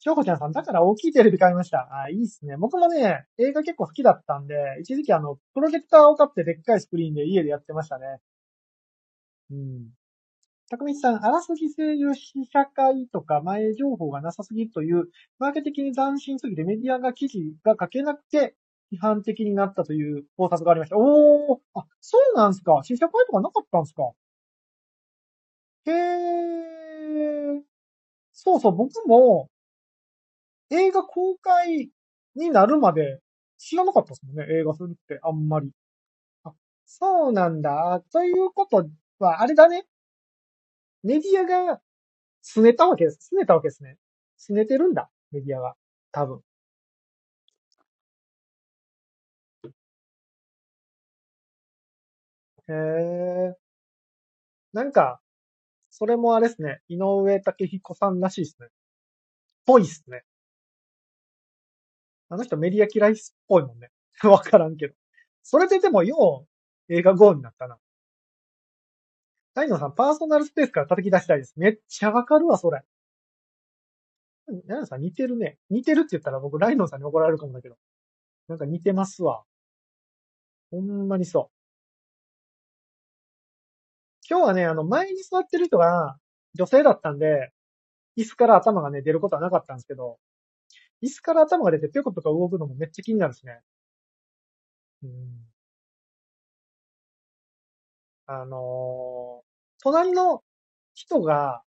[0.00, 1.88] しょうこちゃんさん、だから大きいテレビ買いました。
[2.04, 2.56] あ、いいっすね。
[2.56, 8.18] 僕もね、映画結構好きだったんで、一時期あの、プロジェクターを買ってでっかいスクリーンで家でやってましたね。
[9.50, 9.97] うん。
[10.70, 15.04] たくみさん、あらすじ声優試写会とか前情報がなさすぎるという、
[15.38, 18.54] マーケ的に斬新すぎてメディアが記事が書けなくて、
[18.92, 20.96] 批判的になったという考察がありました。
[20.98, 24.02] おー、あ、そうなんすか試写会とかなかったんすか
[25.86, 27.62] へー。
[28.32, 29.48] そうそう、僕も、
[30.70, 31.90] 映画公開
[32.34, 33.20] になるまで
[33.56, 35.70] 知らなかったですもんね、映画するってあんまり。
[36.44, 36.52] あ、
[36.84, 38.02] そうなんだ。
[38.12, 38.86] ということ
[39.18, 39.86] は、あれだね。
[41.02, 41.80] メディアが、
[42.44, 43.30] 拗ねたわけです。
[43.34, 43.98] 拗ねたわけですね。
[44.38, 45.10] 拗ねてるんだ。
[45.32, 45.74] メディアが。
[46.12, 46.42] 多分。
[52.68, 53.56] へえ。
[54.72, 55.20] なんか、
[55.90, 56.80] それもあれですね。
[56.88, 58.68] 井上武彦さんらしいですね。
[59.66, 60.22] ぽいっすね。
[62.30, 63.16] あの人メディア嫌いっ
[63.48, 63.90] ぽいもんね。
[64.24, 64.94] わからんけど。
[65.42, 66.46] それででもよ
[66.88, 67.78] う映画ゴーになったな。
[69.58, 71.54] ライノさん、パーソナルスペースから叩き出したいです。
[71.56, 72.82] めっちゃわかるわ、それ。
[74.68, 75.58] ライノさん似てるね。
[75.68, 77.76] 似てるって言ったら僕、ライノさんに怒られるかもだけど。
[78.46, 79.42] なんか似てますわ。
[80.70, 81.54] ほんまにそう。
[84.30, 86.18] 今日はね、あの、前に座ってる人が
[86.54, 87.50] 女性だったんで、
[88.16, 90.18] 椅子から頭がね、出ることはなかったんですけど、
[91.02, 93.60] 椅子から頭が出てぴょこぴょこ動くのもめっちゃ気になるしね。
[95.02, 95.48] うん。
[98.26, 99.27] あのー、
[99.80, 100.42] 隣の
[100.94, 101.62] 人が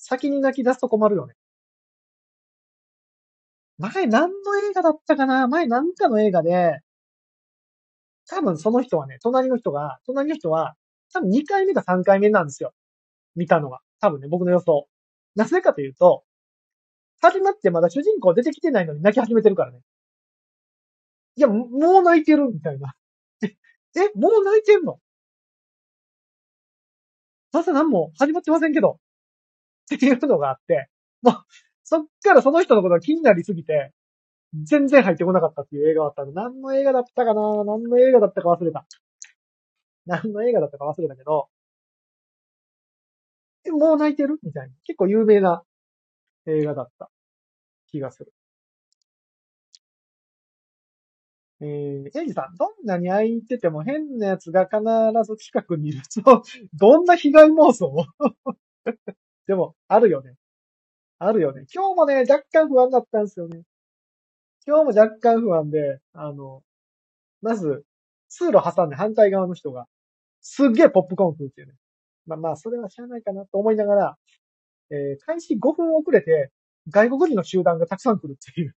[0.00, 1.34] 先に泣き出すと困るよね。
[3.78, 5.46] 前何の映画だったかな？
[5.46, 6.80] 前何かの映画で、
[8.28, 10.74] 多分その人はね、隣の人が、隣の人は、
[11.12, 12.72] 多分2回目か3回目なんですよ。
[13.36, 13.80] 見たのが。
[14.00, 14.88] 多分ね、僕の予想。
[15.36, 16.24] なぜかというと、
[17.22, 19.80] 始まってまだ主人公出てきてないのに泣き始めてるからね。
[21.36, 21.66] いや、も
[22.00, 22.94] う泣いてるみたいな。
[23.42, 23.46] え、
[24.00, 24.98] え、もう泣いてんの？
[27.52, 28.98] まだ何も始まってませんけど。
[29.94, 30.88] っていうのがあって、
[31.22, 31.34] もう、
[31.82, 33.92] そっからその人のことが気になりすぎて、
[34.64, 36.32] 全然入ってこなかったっていう映画だったの。
[36.32, 37.64] 何の映画だったかな？
[37.64, 38.86] 何の映画だったか忘れた。
[40.06, 41.48] 何の映画だったか忘れたけど、
[43.66, 44.38] え、もう泣いてる？
[44.42, 44.74] みたいな。
[44.84, 45.62] 結構有名な
[46.46, 47.10] 映画だった
[47.90, 48.32] 気がする。
[51.60, 54.80] えー、エイジさん、どんなに空いてても変な奴が必
[55.24, 56.02] ず近くにいる。
[56.08, 56.42] そう、
[56.74, 58.06] どんな被害妄想
[59.46, 60.36] でも、あるよね。
[61.18, 61.66] あるよね。
[61.74, 63.62] 今日もね、若干不安だったんですよね。
[64.66, 66.62] 今日も若干不安で、あの、
[67.42, 67.84] まず、
[68.28, 69.86] 通路挟んで反対側の人が、
[70.40, 71.74] すっげえポップコーン食うっていうね。
[72.26, 74.18] まあまあ、それは知らないかなと思いながら、
[74.90, 76.52] えー、開始5分遅れて、
[76.90, 78.74] 外国人の集団がたくさん来るっていう。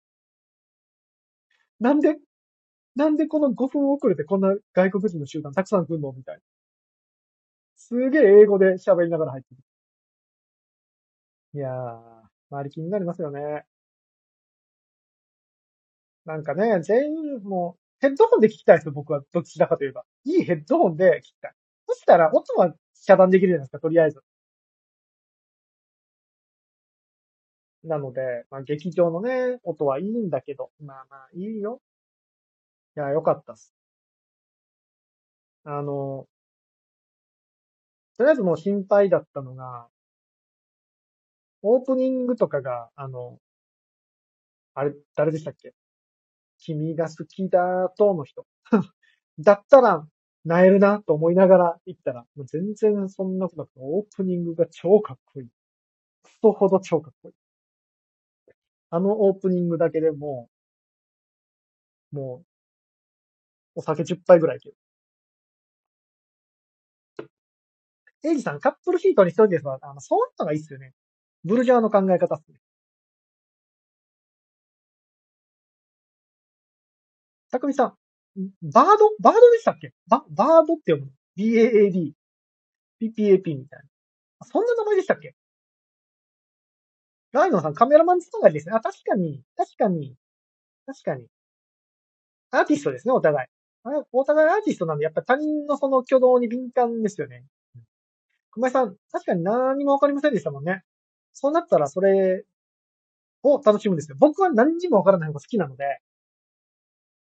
[1.79, 2.15] なんで、
[2.99, 6.41] なんでこの5分遅れてこんな外国人の集団たくさん来るのみたいな。
[7.77, 9.61] すげえ英語で喋りながら入ってる。
[11.53, 11.99] いやー、
[12.51, 13.63] 周り気になりますよね。
[16.25, 19.21] なんかね、全員もう、ヘッドホンで聞きたいですよ、僕は。
[19.31, 20.03] どちらかといえば。
[20.25, 21.53] いいヘッドホンで聞きたい。
[21.87, 24.21] そしたら、音は遮断できるじゃないですか、とりあえず。
[27.83, 31.81] なので、まあ、劇場のね、音はいいんだけど、まあまあ、いいよ。
[32.95, 33.73] いや、よかったっす。
[35.63, 36.27] あの、
[38.17, 39.87] とりあえずもう心配だったのが、
[41.61, 43.39] オープニングとかが、あの、
[44.73, 45.73] あれ、誰でしたっけ？
[46.59, 48.47] 君が好きだとの人。
[49.39, 50.07] だったら、
[50.45, 55.49] なえるなと思いながら行ったら、もう全然そんなことなくて、オープニングが超かっこいい。
[56.23, 57.35] クソほど超かっこいい。
[58.91, 60.47] あのオープニングだけでも、
[62.11, 62.48] もう、
[63.79, 64.75] お酒10杯ぐらいいける。
[68.23, 69.79] エイジさん、カップルヒートに一人ですわ。
[69.81, 70.91] あの、そういうのがいいっすよね。
[71.45, 72.59] ブルジャーの考え方っすね。
[77.51, 77.93] たくみさん、
[78.61, 79.93] バードバードでしたっけ？
[80.07, 82.11] バ、バードって読む ?BAAD。
[83.01, 83.79] PPAP みたい
[84.41, 84.45] な。
[84.45, 85.33] そんな名前でしたっけ？
[87.31, 88.75] ライノンさん、カメラマンつながりですね。
[88.75, 90.15] あ、確かに、確かに、
[90.85, 91.27] 確かに。
[92.51, 93.47] アーティストですね、お互い。
[93.83, 97.45] あお互いアーティストなんで、やっぱ他人のその挙動に敏感ですよね。
[97.75, 97.83] うん
[98.51, 100.83] 熊井さん、確かに何もわかりませんでしたもんね。
[101.33, 102.45] そうなったらそれ
[103.43, 104.17] を楽しむんですよ。
[104.19, 105.99] 僕は何にもわからない方が好きなので、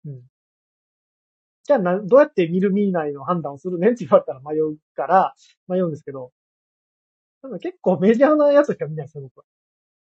[0.05, 0.21] うん。
[1.65, 5.35] じゃあな、どうやって見る見ないの判断をするねって言われたら迷うから、
[5.67, 6.31] 迷うんですけど、
[7.41, 9.43] ただ結構メジャーなやつしか見ないですよ、僕は。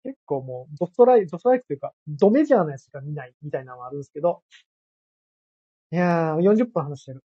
[0.05, 4.43] 結構もう、ドストライ、ドストライクというか、ドメジャーなやつしか見ないみたいなのはあるんですけど、
[5.91, 7.25] いやー、40分話してる。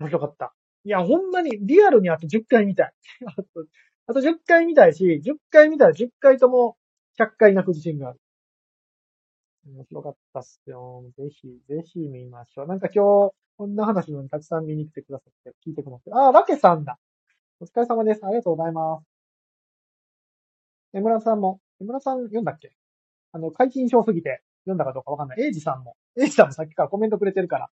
[0.00, 0.54] 面白かった。
[0.84, 2.92] いや、ほんまに、リアルにあと10回見たい。
[3.26, 3.44] あと、
[4.06, 6.76] あと10回見たいし、10回見たら10回とも
[7.18, 8.20] 100回泣く自信がある。
[9.66, 11.04] 面白かったっすよ。
[11.16, 12.66] ぜひ、ぜひ見ましょう。
[12.66, 16.10] なんか今日、こんな話のにたくさん見に来てくださって、聞いてくださって。
[16.12, 16.98] あ、ラケさんだ。
[17.60, 18.26] お疲れ様です。
[18.26, 19.06] ありがとうございます。
[20.94, 22.72] 江村さんも、江村さん読んだっけ？
[23.30, 25.42] あの、解禁症すぎて読んだかどうかわかんない。
[25.42, 27.70] エイジさんも、 エイジさんもさっきからコメントくれてるから、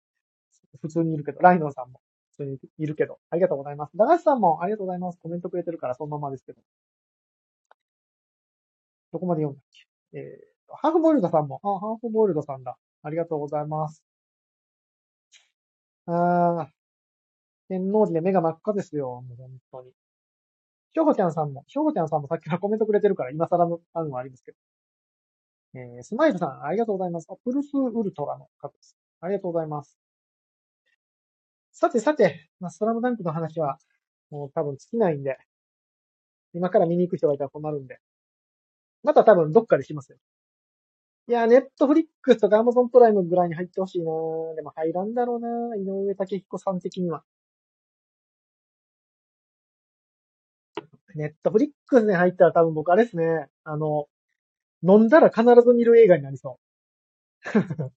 [0.82, 2.02] 普通にいるけど、ライノンさんも。
[2.32, 3.20] 普通にいるけど。
[3.30, 3.98] ありがとうございます。
[3.98, 5.20] 駄菓子さんもありがとうございます。
[5.20, 6.62] コメントくれてるからそのままですけど。
[9.12, 9.66] どこまで読んだっ
[10.12, 10.20] け？
[10.20, 12.78] えー、ハーフボイルドさんも、あ、ハーフボイルドさんだ。
[13.04, 14.04] ありがとうございます。
[16.08, 16.70] あー、
[17.70, 19.22] 天王寺で目が真っ赤ですよ。
[19.22, 19.92] もう本当に。
[20.94, 24.58] しょうほちゃんさんも、しょうほちゃんさんもさっきからコメントくれてるから、今更の案はありますけど。
[25.76, 27.28] えー、スマイルさん、ありがとうございます。
[27.30, 28.98] あ、プルスウルトラの方です。
[29.22, 29.98] ありがとうございます。
[31.72, 33.78] さてさて、まあ、スラムダンクの話は、
[34.32, 35.38] もう多分尽きないんで、
[36.54, 38.00] 今から見に行く人がいたら困るんで、
[39.04, 40.18] また多分どっかでしますよ。
[41.28, 44.12] いや、ネットフリックスとかアマゾンプライムぐらいに入ってほしいな
[44.56, 47.24] でも入らんだろうな井上武彦さん的には。
[51.16, 53.48] ネットフリックスに入ったら多分僕あれですね。
[53.64, 54.08] あの、
[54.84, 56.80] 飲んだら必ず見る映画になりそう。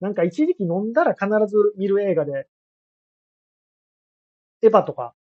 [0.00, 2.48] なんか一時期飲んだら必ず見る映画で、
[4.62, 5.14] エヴァとか、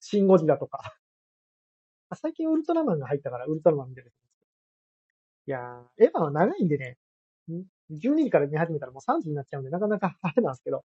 [0.00, 0.98] シンゴジラとか。
[2.14, 4.12] 最近ウルトラマンが入ったからウルトラマン見てる。
[5.46, 6.96] いやー、エヴァは長いんでね、
[7.90, 10.84] 12時から見始めたらもう3時になっちゃうんで、なかなか あれなんですけど、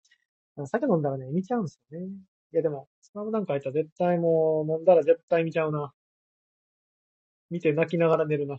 [0.68, 2.08] 酒飲んだらね、見ちゃうんですよね。
[2.54, 5.94] いやでも、スラムダンク入ったら絶対もう、飲んだら絶対見ちゃうな。
[7.54, 8.56] 見て泣きながら寝るな。
[8.56, 8.58] っ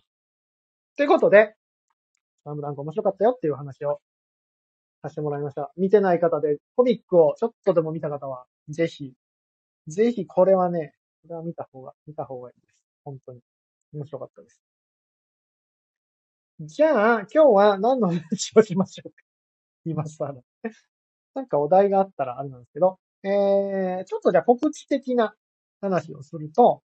[0.97, 1.57] てことで、
[2.45, 4.01] スラムダンク面白かったよっていう話を
[5.03, 5.73] させてもらいました。
[5.77, 9.13] 見てない方で、コミックをちょっとでも見た方は、ぜひ、
[9.89, 10.93] ぜひこれはね、
[11.23, 12.77] これは見た方が、見た方がいいです。
[13.05, 13.41] 本当に。
[13.95, 14.63] 面白かったです。
[16.61, 19.17] じゃあ、今日は何の話をしましょうか？
[19.85, 20.41] 今更。
[21.35, 25.35] なんかお題があったらあれなんですけど、えー、ちょっとじゃあ告知的な
[25.81, 26.85] 話をすると、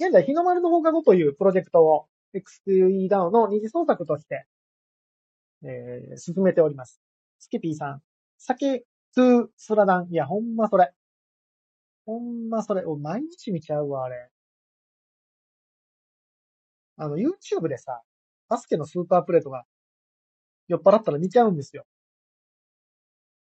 [0.00, 4.46] 現在、日の丸の放課後というプロジェクトを XQE ダウンの二次創作として、
[5.62, 7.00] えー、進めております。
[7.38, 8.02] スケピーさん、
[8.38, 8.84] 酒、
[9.14, 10.08] トゥー、スラダン。
[10.10, 10.92] いや、ほんまそれ。
[12.06, 12.84] ほんまそれ。
[12.84, 14.28] お、毎日見ちゃうわ、あれ。
[16.96, 18.02] あの、YouTube でさ、
[18.48, 19.64] バスケのスーパープレーとか
[20.68, 21.86] 酔っ払ったら見ちゃうんですよ。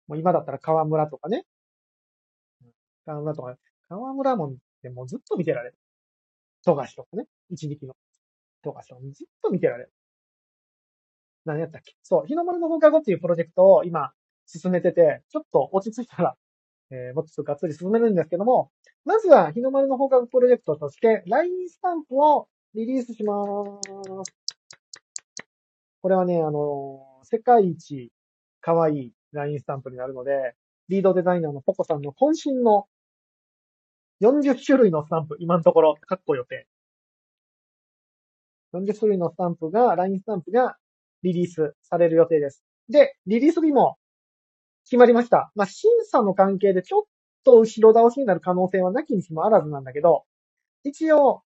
[0.09, 1.45] もう今だったら河村とかね。
[3.07, 3.57] 河村とか、ね
[3.89, 5.77] 河村もでもうずっと見てられる。
[6.65, 7.27] 富樫とかね。
[7.51, 7.95] 一時期の。
[8.63, 9.93] 富樫とかずっと見てられる。
[11.45, 11.95] 何やったっけ？
[12.03, 14.13] そう、日の丸の放課後っていうプロジェクトを今
[14.47, 16.35] 進めてて、ちょっと落ち着いたら、
[16.91, 18.71] えー、もっとがっつり進めるんですけども、
[19.05, 23.93] まずは日の丸の放課後プロジェクトとして、LINE スタンプをリリースします。
[26.01, 28.11] これはね、あの、世界一
[28.61, 30.55] 可愛い LINE スタンプになるので、
[30.89, 32.87] リードデザイナーのポコさんの渾身の
[34.25, 36.67] 40種類のスタンプ、今のところ、カッコ予定。
[38.73, 40.77] 40種類のスタンプが、LINE スタンプが
[41.23, 42.65] リリースされる予定です。
[42.89, 43.97] で、リリース日も
[44.85, 45.53] 決まりました。
[45.55, 47.03] まあ、審査の関係でちょっ
[47.45, 50.25] と後ろ倒しになる可能性はなきにしもあらずなんだけど、
[50.85, 51.43] 一応、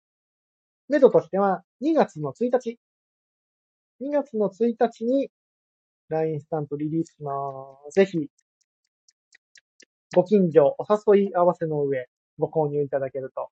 [0.89, 2.77] メドとしては2月の1日。
[4.01, 5.31] 2月の1日に
[6.09, 7.31] LINE スタンプリリースしま
[7.89, 7.95] す。
[7.95, 8.29] ぜひ、
[10.13, 12.07] ご近所お誘い合わせの上、
[12.37, 13.49] ご購入いただけると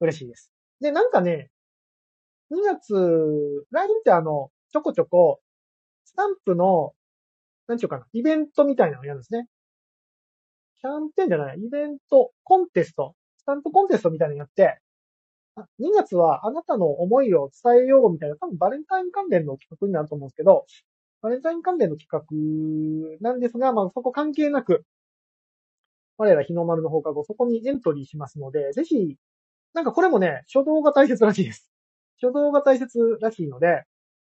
[0.00, 0.50] 嬉しいです。
[0.80, 1.50] で、なんかね、
[2.50, 2.94] 2月、
[3.70, 5.40] LINE ってあの、ちょこちょこ、
[6.04, 6.94] スタンプの、
[7.68, 9.48] なんちゅうかな、イベントみたいなのをやるんですね。
[10.80, 14.78] キャンペーンじゃない、イベント、コンテスト、スタンプコンテストみたいなのやって、
[15.78, 20.64] 2月はあなたの思いを伝えようみたいな、多分バレンタイン関連の企画になると思うんですけど、
[21.22, 24.84] バレンタイン関連の企画なんですが、まあそこ関係なく、
[26.20, 29.16] 我ら日の丸の放課後、そこにエントリーしますので、ぜひ、
[29.72, 31.70] なんかこれもね、初動が大切らしいです。
[32.20, 33.84] 初動が大切らしいので、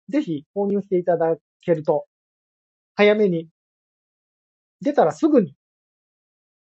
[0.08, 2.06] ぜひ購入していただけると、
[2.94, 3.50] 早めに、
[4.82, 5.56] 出たらすぐに、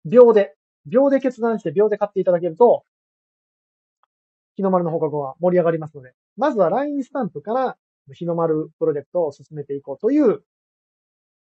[0.06, 0.54] 秒で、
[0.86, 2.84] 秒で決断して秒で買っていただけると、
[4.56, 7.76] 日の丸の放課後は盛り上がりますので、まずは LINE スタンプから
[8.14, 10.42] 日の丸プロジェクトを進めていこうという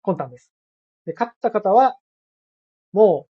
[0.03, 0.51] 魂胆です。
[1.07, 1.97] で、買った方は、
[2.93, 3.30] もう、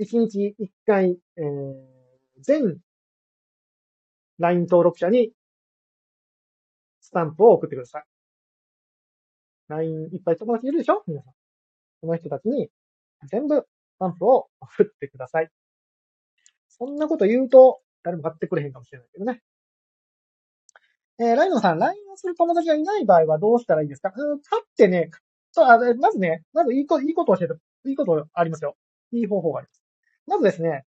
[0.00, 1.74] 1日1回、えー、
[2.40, 2.78] 全
[4.38, 5.32] LINE 登録者に
[7.00, 8.04] スタンプを送ってください。
[9.68, 11.02] LINE いっぱい友達いるでしょ？
[11.06, 11.32] 皆さん。
[12.00, 12.70] その人たちに
[13.30, 15.50] 全部スタンプを送ってください。
[16.68, 19.42] そんなこと言うと、誰も買ってくれへんかもしれないけどね。
[21.18, 24.12] えー、ライノさん、LINE をする友達がいない場合はどうしたらいいですか？
[24.14, 25.10] うん、買ってね、
[25.54, 27.54] とあまずね、まずいいこと、いいこと教えて、
[27.86, 28.76] いいことありますよ。
[29.10, 29.77] いい方法があります。
[30.28, 30.84] まずですね、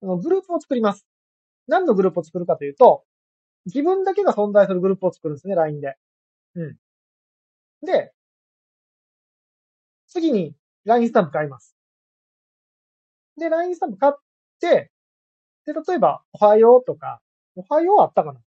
[0.00, 1.04] グループを作ります。
[1.66, 3.02] 何のグループを作るかというと、
[3.66, 5.96] 自分だけが存在するグループを作るんですね、LINE で。
[6.54, 6.76] うん。
[7.84, 8.12] で、
[10.06, 10.54] 次に
[10.84, 11.76] LINE スタンプ買います。
[13.36, 14.12] で、LINE スタンプ買っ
[14.60, 14.90] て、
[15.66, 17.20] で、例えば、おはようとか、
[17.56, 18.40] おはようあったかな？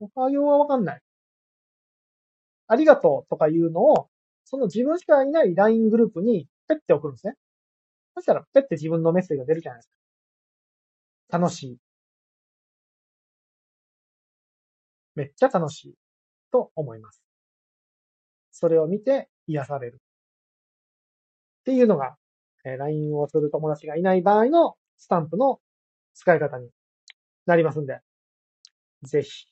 [0.00, 1.00] おはようはわかんない。
[2.66, 4.08] ありがとうとかいうのを、
[4.44, 7.34] その自分しかいない LINE グループにペッて送るんですね。
[8.18, 9.90] そしたら、ペッて自分のメッセージが出るじゃないです
[11.30, 11.38] か。
[11.38, 11.78] 楽しい。
[15.14, 15.94] めっちゃ楽しい。
[16.50, 17.22] と思います。
[18.50, 20.00] それを見て癒される。
[21.60, 22.16] っていうのが、
[22.64, 25.60] えー LINE をする友達がいない場合のスタンプの
[26.14, 26.70] 使い方に
[27.46, 28.00] なりますんで、
[29.04, 29.46] ぜひ、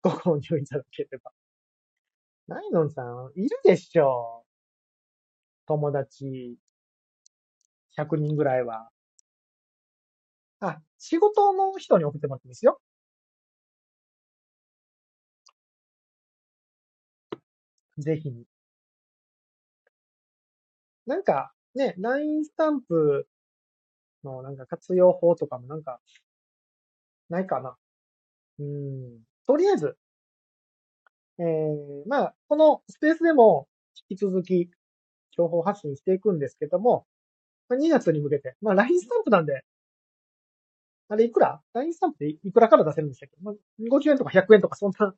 [0.00, 1.32] ご購入いただければ。
[2.48, 4.46] ナイノンさん、いるでしょう。
[5.66, 6.56] 友達、
[7.96, 8.90] 100人ぐらいは。
[10.60, 12.80] あ、仕事の人に送ってもらっていいですよ。
[17.98, 18.46] ぜひ。
[21.06, 23.26] なんか、ね、LINE スタンプ
[24.24, 26.00] のなんか活用法とかもなんか、
[27.28, 27.76] ないかな。
[28.58, 29.22] うん。
[29.46, 29.96] とりあえず、
[31.38, 33.68] えー、まあ、このスペースでも
[34.10, 34.70] 引き続き
[35.36, 37.06] 情報発信していくんですけども、
[37.74, 39.64] 2月に向けて、まあ LINE スタンプなんで、
[41.08, 45.14] あれいくら ?LINE スタンプでいくらから出せるんでしたっけ、まあ、?50 円とか100円とかそんな、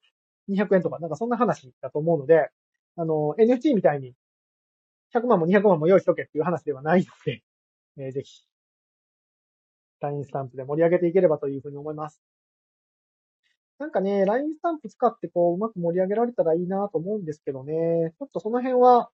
[0.49, 2.51] 200円とかなんかそんな話だと思うので、
[2.97, 4.15] あの、NFT みたいに
[5.15, 7.43] 100万も200万も用意しとけっていう話ではないので、
[7.99, 8.45] えーぜひ、
[10.01, 12.21] LINE スタンプで盛り上げていければというふうに思います。
[13.79, 19.11] なんかね、LINE スタンプ使ってこう、うまく盛り上げられたらいいなと思うんですけどね、ちょっとその辺は、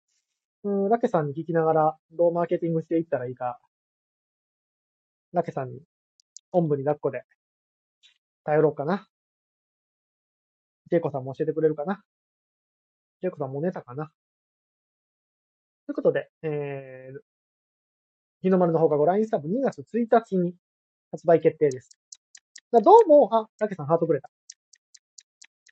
[0.65, 3.59] うん、ラケさんに聞きながら、どうマーケティングしていったらいいか、
[5.33, 5.81] ラケさんに、
[6.53, 7.23] おんぶに抱っこで、
[8.45, 9.07] 頼ろうかな。
[10.91, 12.03] ジェイコさんも教えてくれるかな。
[13.21, 14.11] ジェイコさんも寝たかな。
[15.87, 17.21] ということで、えー、
[18.43, 20.55] 日の丸の放課後 LINE スタンプ2月1日に
[21.11, 21.91] 発売決定です。
[22.73, 24.31] どうも、あ、ラケさんハートくれた。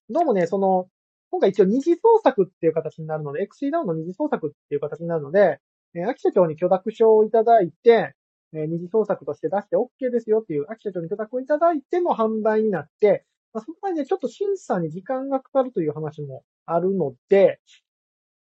[0.09, 0.89] どうもね、その、
[1.31, 5.61] 今回一応二次創作っていう形になるので、XE ダウンの二次創作っていう形になるので、
[5.95, 8.15] えー秋社長に許諾書をいただいて、
[8.55, 17.61] えー二次創作として出して OK ですよっていう秋社長に許諾をいただいての販売になって、まあ、その場合ね、ちょっと審査に時間がかかるという話もあるので、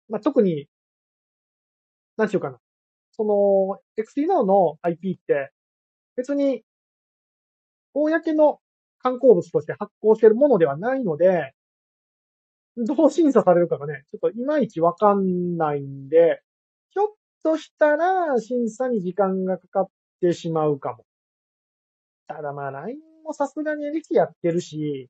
[0.09, 0.67] まあ、特に、
[2.17, 2.59] なんちゅうかな。
[3.11, 5.51] その、XE ダウンの IP って、
[6.15, 6.63] 別に、
[7.93, 8.59] 公の
[8.99, 11.53] 観光物として発行しているものではないので、
[12.78, 16.41] どう審査されるかがね、ちょっといまいちわかんないんで、
[16.89, 17.07] ひょっ
[17.43, 19.88] としたら審査に時間がかかっ
[20.21, 21.05] てしまうかも。
[22.28, 25.09] ただまあ LINE もさすがに歴やってるし、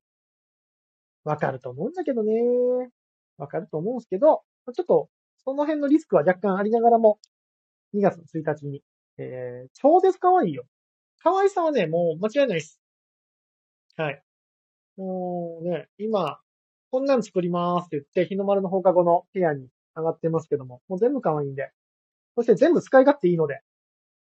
[1.24, 2.32] わかると思うんだけどね。
[3.36, 4.42] わかると思うんですけど、
[4.72, 5.08] ちょっと
[5.44, 7.18] その辺のリスクは若干ありながらも、
[7.94, 8.82] 2月1日に、
[9.18, 10.64] えー、超絶可愛いよ。
[11.22, 12.80] 可愛さはね、もう間違いないです。
[13.96, 14.22] はい。
[14.96, 16.38] もうね、今、
[16.96, 21.70] こんなん作りますって言って、日の丸の放課後の部屋に上がってますけども、もう全部可愛いんで。
[22.36, 23.60] そして全部使い勝手いいので、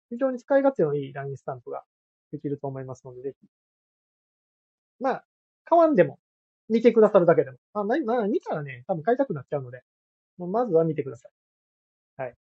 [0.09, 1.83] 非常に使い勝手のいい LINE スタンプが
[2.31, 3.47] できると思いますので、ぜひ。
[5.01, 5.25] まあ、
[5.65, 6.19] 買わんでも、
[6.69, 7.57] 見てくださるだけでも。
[7.73, 9.81] まあ、まあ、まあ見たらね、多分買いたくなっちゃうので、
[10.37, 11.31] もうまずは見てください。
[12.21, 12.29] はい。
[12.29, 12.33] っ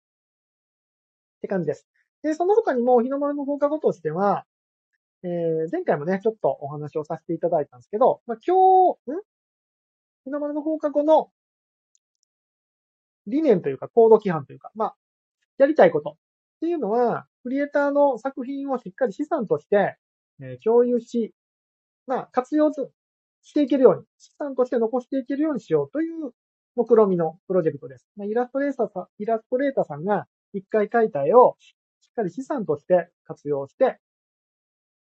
[1.41, 1.89] て感じです。
[2.23, 4.45] で、その他にも、日の丸の放課後としては、
[5.25, 8.55] えー、前回もね、ちょっとお話をさせていただいたんですけど、まあ、今
[9.05, 9.32] 日、ん？
[10.25, 11.31] 日の丸の放課後の
[13.27, 14.97] 理念というか、行動規範というか、まあ、
[15.59, 16.15] やりたいことっ
[16.61, 19.97] ていうのは、クリエイターの作品をしっかり資産として、
[20.41, 21.35] え共有し、
[22.07, 22.73] まあ、活用
[23.43, 26.33] していけるように、資産として残していけるようにしようという
[26.75, 28.09] 目論みのプロジェクトです。
[28.17, 31.75] ま、イラストレーターさん、イラストレーターさんが一回描いた絵をし
[32.11, 33.99] っかり資産として活用して、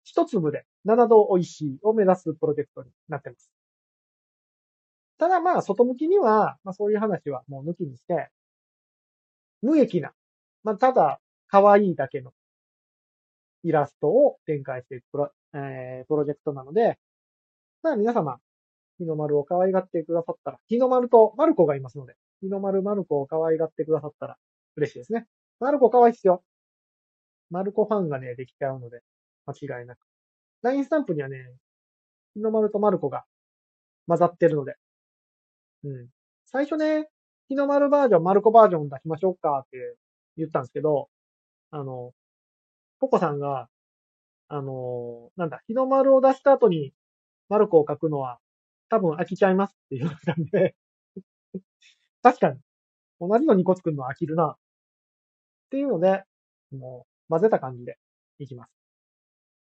[0.03, 3.49] 一粒で7度美味しいを目指すプロジェクトになっています。
[5.17, 8.29] ただまあ、外向きには、まあそういう話はもう抜きにして、
[9.61, 10.13] 無益な、
[10.63, 12.33] まあただ可愛いだけの
[13.63, 16.99] イラストを展開していくプロ,、えープロジェクトなので、
[17.83, 18.39] まあ皆様、
[18.99, 24.37] 日の丸を可愛がってくださったら、日の丸とマルコがいますので、日の丸マルコを可愛がってくださったら
[24.75, 25.27] 嬉しいですね。
[25.59, 26.43] マルコ可愛いっすよ。
[27.49, 29.01] マルコファンがね、できちゃうので、
[29.45, 29.99] 間違いなく。
[30.63, 31.53] LINE スタンプにはね、
[32.35, 33.25] 日の丸とマルコが
[34.07, 34.75] 混ざってるので、
[35.85, 36.07] うん。
[36.45, 37.07] 最初ね、
[37.47, 39.95] 日の丸バージョン、マルコバージョン出しましょうかって
[40.37, 41.09] 言ったんですけど、
[41.71, 42.11] あの、
[42.99, 43.69] ポコさんが、
[44.47, 46.93] あの、なんだ、日の丸を出した後に
[47.49, 48.39] マルコを書くのは
[48.89, 50.75] 多分飽きちゃいますって言われたんで
[52.23, 52.59] 確かに、
[53.19, 54.51] 同じの2個作るのは飽きるな。
[54.51, 54.57] っ
[55.69, 56.23] ていうので、
[56.71, 57.97] もう混ぜた感じで
[58.39, 58.71] いきます。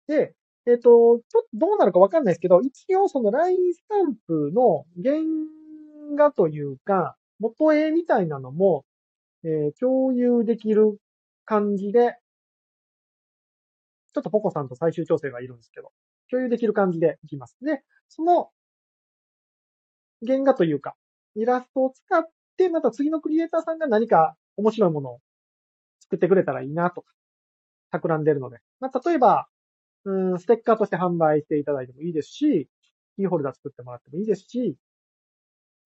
[0.07, 0.36] で、
[0.66, 5.18] えっ、と、ちょっとどうなるかわかんないですけど、一応その LINE スタンプの原
[6.16, 8.86] 画というか、元絵みたいなのも、
[9.43, 10.97] えー共有できる
[11.45, 12.18] 感じで、
[14.14, 15.91] ちょっとポコさんと最終調整がいるんですけど、
[16.30, 17.58] 共有できる感じでいきます。
[17.62, 18.51] で、その
[20.26, 20.95] 原画というか、
[21.36, 22.24] イラストを使っ
[22.58, 25.20] て、また次のクリエイターさんが何か面白いものを
[25.99, 27.12] 作ってくれたらいいなとか、
[27.91, 28.60] 企んでるので。
[28.80, 29.47] まあ、例えば、
[30.06, 32.70] うん、ステッカーとして販売していただいてもいいですし、
[33.16, 34.76] キーホルダー作ってもらってもいいですし、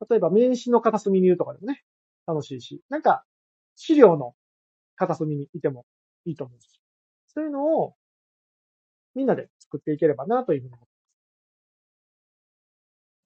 [0.10, 1.84] 例えば名刺の片隅にいるとかでもね、
[2.26, 3.26] 楽しいし、なんか、
[3.76, 4.36] 資料の
[4.96, 5.86] 片隅にいても
[6.26, 6.82] いいと思うし、
[7.28, 7.96] そういうのを
[9.16, 10.96] みんなで作っていければなというふうに思って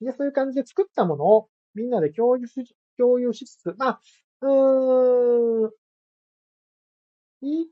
[0.00, 0.04] す。
[0.04, 4.00] で、そういう感じで作ったものをみんなで共有し、共有しつつ、まあ、
[4.42, 5.70] うーん、
[7.42, 7.70] いい、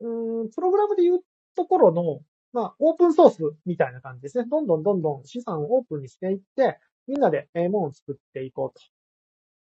[0.00, 1.20] うん、プログラムで言う
[1.56, 2.20] ところの、
[2.52, 4.44] まあ、オープンソースみたいな感じですね。
[4.50, 6.78] どんどんどんどん資産をオープンにしていって、
[7.10, 8.80] みんなでええものを作っていこうと。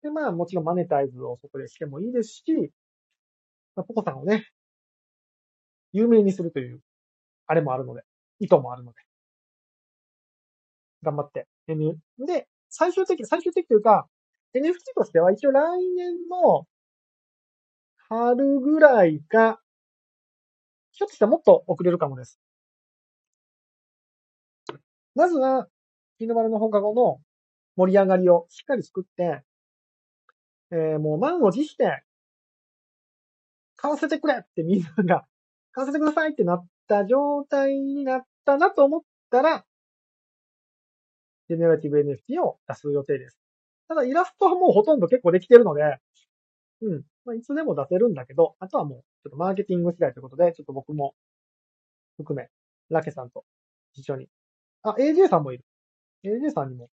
[0.03, 2.71] で、まあ、もちろんマネタイズをそこでしてもいいですし、
[3.75, 4.47] まあ、ポコさんをね、
[5.91, 6.79] 有名にするという、
[7.47, 8.03] あれもあるので、
[8.39, 8.99] 意図もあるので、
[11.01, 11.47] 頑張って。
[12.19, 14.07] で、最終的、最終的というか、
[14.53, 16.67] NFT としては一応来年の
[18.09, 19.59] 春ぐらいか、
[20.91, 22.39] ひょっとしたらもっと遅れるかもです。
[25.15, 25.67] まずは、
[26.19, 27.19] 日の丸の放課後の
[27.79, 29.41] 盛り上がりをしっかり作って、
[30.71, 32.03] えーもう満を持して、
[33.77, 35.25] 買わせてくれってみんなが、
[35.71, 39.01] 買わせてくださいってなった状態になったなと思っ
[39.31, 39.65] たら、
[41.47, 43.39] ジェネラティブ NFT を出す予定です。
[43.87, 45.99] ただイラストはもうほとんど結構できてるので、
[46.81, 47.05] うん。
[47.23, 51.15] まあ、いつでも出せるんだけど、あとはもう、ちょっとマーケティング次第ということで、ちょっと僕も
[52.17, 52.49] 含め、
[52.89, 53.45] ラケさんと
[53.93, 54.29] 一緒に。
[54.83, 55.65] あ、AJ さんもいる。
[56.23, 56.89] AJ さんにも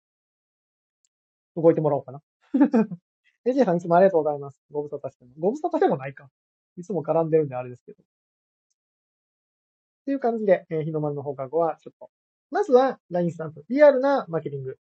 [1.56, 2.22] 動いてもらおうかな。
[3.46, 4.60] AJ さんいつもありがとうございます。
[4.72, 5.32] ご無沙汰しても。
[5.40, 6.30] ご無沙汰でもないか。
[6.78, 7.98] いつも絡んでるんであれですけど。
[8.02, 8.06] っ
[10.06, 12.10] ていう感じで、えー日の丸の放課後は、ちょっと、
[12.52, 13.64] まずは LINE スタンプ。
[13.70, 14.78] リアルなマーケティング。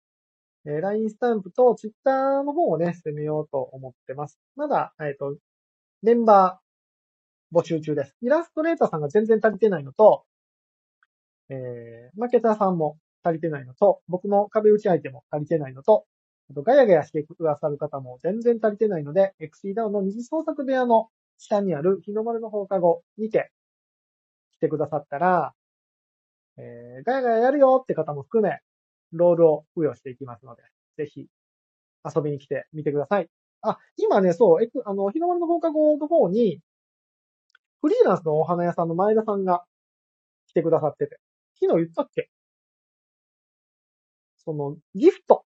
[0.65, 4.39] えー LINE スタンプと Twitter の方をね、攻めようと思ってます。
[4.55, 5.35] まだ、えっ、と、
[6.01, 8.15] メンバー募集中です。
[8.21, 10.25] イラストレーターさんが全然足りてないのと、
[11.49, 16.05] えー、マーケターさんも足りてないのと、僕の壁打ち相手も足りてないのと、
[16.49, 23.51] あとガヤガヤしてくださる方も全然足りてないので、XEDAO の二次創作部屋の下にある日の丸の放課後にて
[24.51, 25.53] 来てくださったら、
[26.57, 28.59] えー、ガヤガヤやるよって方も含め、
[29.11, 30.63] ロールを付与していきますので、
[30.97, 31.27] ぜひ
[32.05, 33.27] 遊びに来てみてください。
[33.61, 36.61] あ、今ね、そう、えあの、日の丸の放課後の方に、
[37.81, 39.63] フリーランスのお花屋さんの前田さんが
[40.47, 41.19] 来てくださってて、
[41.59, 42.29] 昨日言ったっけ？
[44.37, 45.43] その、ギフト。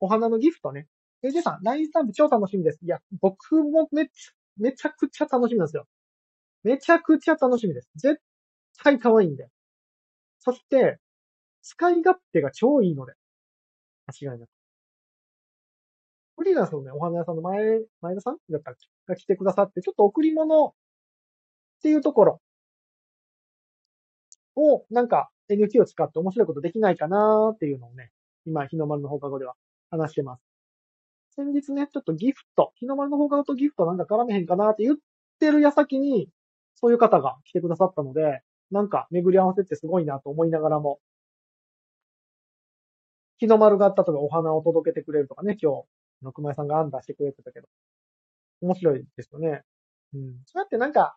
[0.00, 0.88] お花のギフトね。
[1.22, 2.78] AJ さん、LINE スタンプ超楽しみです。
[2.82, 5.86] いや、僕もめっちゃ、めちゃくちゃ楽しみなんですよ。
[6.64, 7.90] めちゃくちゃ楽しみです。
[7.96, 8.20] 絶
[8.82, 9.48] 対可愛いんで。
[10.38, 10.98] そして、
[11.62, 13.12] 使い勝手が超いいので。
[14.06, 14.50] 間違いなく。
[16.36, 17.60] フリーランスのね、お花屋さんの前、
[18.00, 18.88] 前田さんだったっけ？
[19.06, 20.72] が来てくださって、ちょっと贈り物っ
[21.82, 22.40] ていうところ
[24.56, 28.10] を、なんか NFT を使って面白いことできないかなーっていうのをね、
[28.46, 29.54] 今、日の丸の放課後では
[29.90, 30.42] 話してます。
[31.36, 34.96] 先日ね、ちょっとギフト、日の丸の放課後とギフトなんか絡めへんかなって言っ
[35.38, 36.28] てる矢先に、
[36.74, 41.00] そういう方が来てくださったので、なんか巡り合わせってすごいなと思いながらも、
[43.38, 45.84] 日の丸があったとかお花を届けてくれるとかね、今日、
[46.22, 47.68] の熊井さんが案出してくれてたけど、
[48.60, 49.62] 面白いですよね。
[50.14, 50.42] うん。
[50.46, 51.16] そうやってなんか、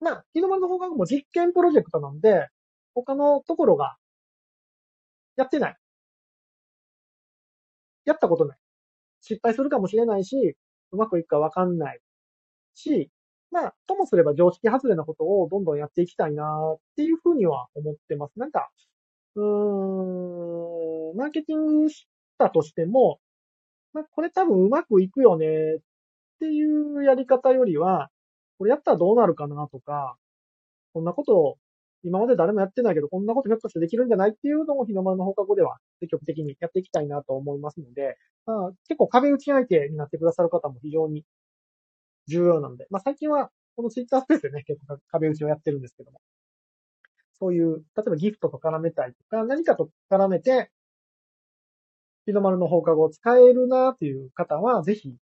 [0.00, 2.48] まあ、日の丸の放課後も実験プロジェクトなんで、
[2.94, 3.96] 他のところが、
[5.36, 5.76] やってない。
[8.04, 8.58] やったことない。
[9.20, 10.56] 失敗するかもしれないし、
[10.92, 12.00] うまくいくかわかんない
[12.74, 13.10] し、
[13.50, 16.44] まあ、ともすれば常識外れなことをどんどんやっていきたいな
[16.76, 18.38] っていうふうには思ってます。
[18.38, 18.70] なんか、
[19.36, 22.06] うーん、マーケティングし
[22.38, 23.20] たとしても、
[23.92, 25.80] まあ、これ多分うまくいくよねっ
[26.40, 28.10] ていうやり方よりは、
[28.58, 30.16] これやったらどうなるかなとか、
[30.94, 31.58] こんなことを
[32.04, 41.24] 今まで誰もやってないけど、こんなことひょっとしてできるんじゃないっていうのを日の丸の放課後では積極的にやっていきたいなと思いますので、まあ、結構壁打ち相手になってくださる方も非常に
[42.28, 46.20] 重要なので、まあ最近はこのツイッタースペースでね、結構壁打ちをやってるんですけども、
[47.38, 50.70] そういう、例えばギフトと絡めたいとか、何かと絡めて、
[52.26, 55.16] 日の丸の放課後を使えるなっていう方は、ぜひ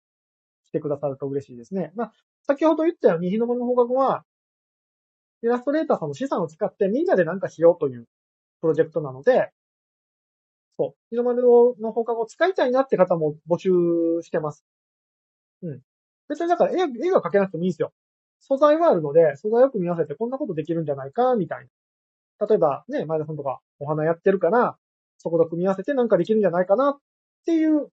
[0.66, 1.92] してくださると嬉しいですね。
[1.94, 2.12] まあ、
[2.46, 4.24] 先ほど言ったように、日の丸の放課後は、
[5.42, 8.06] イラストレーターさんの資産を使ってみんなで何かしようという
[8.60, 9.52] プロジェクトなので、
[10.78, 10.94] そう。
[11.10, 13.70] 日の丸の放課後を使いたいなって方も募集
[14.22, 14.64] してます。
[15.62, 15.80] うん。
[16.28, 17.92] 別にだから絵絵が描けなくてもいいんですよ。
[18.40, 21.68] 素材はあるので、素材を組み合わせてこんなことできるんじゃないか、みたい
[22.38, 22.46] な。
[22.46, 24.76] 例えばね、前田さんとかお花やってるから、
[25.18, 26.98] そこと組み合わせてなんかできるんじゃないかなっ
[27.46, 27.88] ていう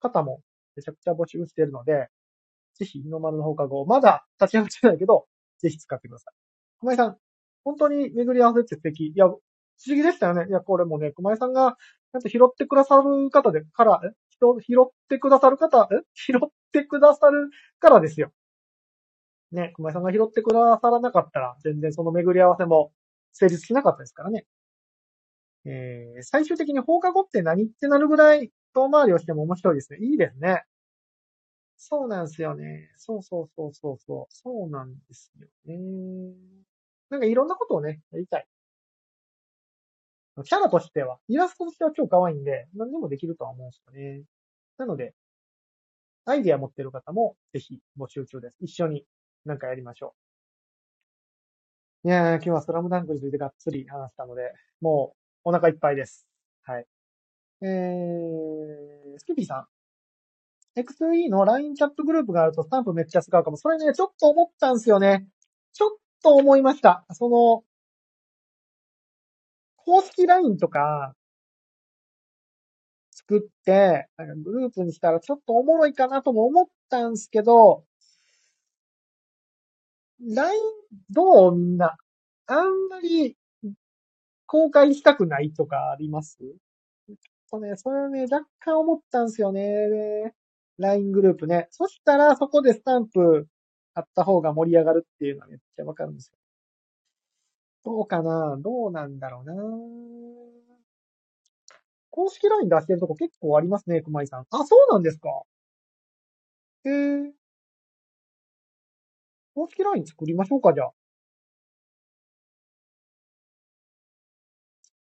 [0.00, 0.40] 方も
[0.76, 2.08] めちゃくちゃ募集してるので、
[2.74, 5.26] ぜひ日の丸の放課後、まだ立ち上がってないけど、
[5.58, 6.37] ぜひ使ってください。
[6.80, 7.18] 熊井さん、
[7.64, 9.08] 本当に巡り合わせって素敵。
[9.08, 9.40] いや、不思
[9.96, 10.46] 議でしたよね。
[10.48, 11.76] いや、これもね、熊井さんが、
[12.12, 14.10] ちゃんと拾ってくださる方で、から、え？
[14.30, 16.02] 人、拾ってくださる方、え？
[16.14, 18.32] 拾ってくださるからですよ。
[19.52, 22.92] ね、熊井さんが拾ってくださらなかったら、全然その巡り合わせも
[23.32, 24.46] 成立しなかったですからね。
[25.64, 29.98] えー、最終的に放課後って何ってなるぐらい遠回りをしても面白いですね。
[30.00, 30.64] いいですね。
[31.76, 32.90] そうなんですよね。
[32.96, 34.26] そうそうそうそうそう。
[34.30, 35.78] そうなんですよね。
[37.10, 38.46] なんかいろんなことをね、やりたい。
[40.44, 44.22] キャラとしては、イラストとしては超可愛いんで、何でもできるとは思うんですよね。
[44.76, 45.14] なので、
[46.26, 48.56] アイディア持ってる方もぜひ募集中です。
[48.60, 49.04] 一緒に
[49.44, 50.14] なんかやりましょ
[52.04, 52.08] う。
[52.08, 56.26] いやー、今日はスラムダンクについてがっつり話したので、もうお腹いっぱいです。
[56.62, 56.86] はい。
[57.62, 59.66] えー、スキピーさ
[60.76, 60.80] ん。
[60.80, 63.56] X2E の LINE チャットグループがあるとスタンプめっちゃ使うかも。
[63.56, 65.26] それね、ちょっと思ったんすよね。
[65.72, 65.90] ちょっ
[66.22, 67.04] と思いました。
[67.12, 67.64] その、
[69.76, 71.14] 公式 LINE とか、
[73.10, 74.08] 作って、
[74.44, 77.84] グループにしたらちょっとおもろいかなとも思ったんすけど、
[80.20, 80.60] LINE
[81.10, 81.96] どうみんな。
[82.46, 83.36] あんまり
[84.46, 86.38] 公開したくないとかあります？
[87.50, 89.62] とね、それはね、若干思ったんすよね。
[90.78, 91.68] LINE グループね。
[91.70, 93.46] そしたらそこでスタンプ
[93.98, 96.32] あった方が盛り上がるっていうのはめっちゃわかるんですよ。
[97.84, 98.56] どうかな？
[98.60, 99.54] どうなんだろうな？
[102.10, 104.46] 公式 LINE 出してるとこ結構ありますね、熊井さん。
[104.50, 105.28] あ、そうなんですか？
[106.84, 107.32] へえ。
[109.56, 110.90] 公式 LINE 作りましょうか、じゃあ。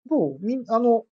[0.08, 0.38] どう？
[0.40, 1.04] みん、あの、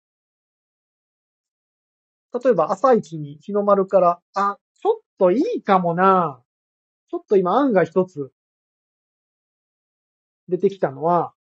[2.42, 6.42] 例えば朝一に日の丸から、あ、ちょっといいかもな。
[7.12, 8.32] ちょっと今案が一つ
[10.48, 11.34] 出てきたのは、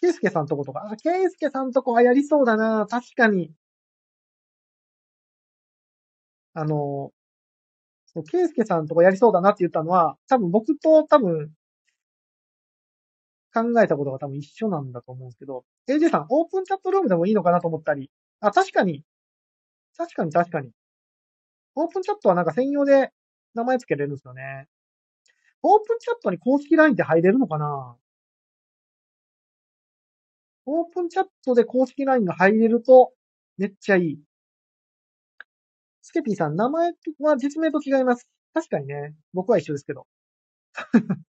[0.00, 2.86] ケイスケさんとことか、あ、ケイスケさんとこはやりそうだな。
[2.86, 3.52] 確かに。
[6.54, 7.12] あの、
[8.06, 11.52] そう、ケイスケさんとこやりそうだなって言ったのは、多分僕と多分、
[13.52, 18.10] 考えたことが多分一緒なんだと思うんですけど、AJ さん、オープンチャットルームでもいいのかなと思ったり、
[18.40, 19.02] あ、確かに、
[19.96, 20.72] 確かに確かに。
[21.76, 23.12] オープンチャットはなんか専用で
[23.56, 24.68] 名前つけれるんですよね。
[25.62, 27.96] オープンチャットに公式 LINE って入れるのかな？
[30.66, 33.12] オープンチャットで公式 LINE が入れると、
[33.56, 34.20] めっちゃいい。
[36.02, 38.28] スケピーさん、名前は実名と違います。
[38.54, 39.14] 確かにね。
[39.34, 40.06] 僕は一緒ですけど。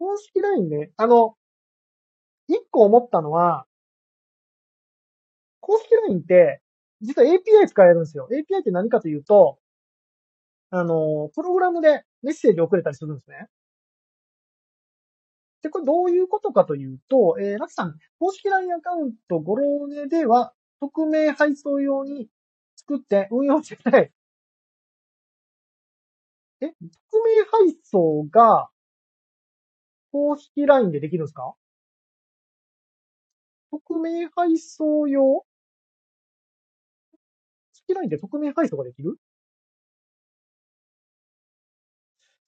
[0.00, 0.90] 公式 LINE ね。
[0.96, 1.36] あの、
[2.48, 3.66] 一個思ったのは、
[5.60, 6.60] 公式 LINE って、
[7.00, 8.28] 実は API 使えるんですよ。
[8.32, 9.59] API って何かというと、
[10.70, 13.48] あの、プログラムでメッセージを送れたりするんですね。
[15.62, 22.28] で、これどういうことかというと、えー、ラキさん、公式 LINE アカウントゴローネでは、匿名配送用に
[22.76, 24.12] 作って運用してない。
[26.62, 28.68] え、匿名配送が
[30.12, 31.54] 公式 LINE でできるんですか？
[33.70, 35.22] 匿名配送用？
[35.22, 35.44] 公
[37.72, 39.16] 式 LINE で匿名配送ができる？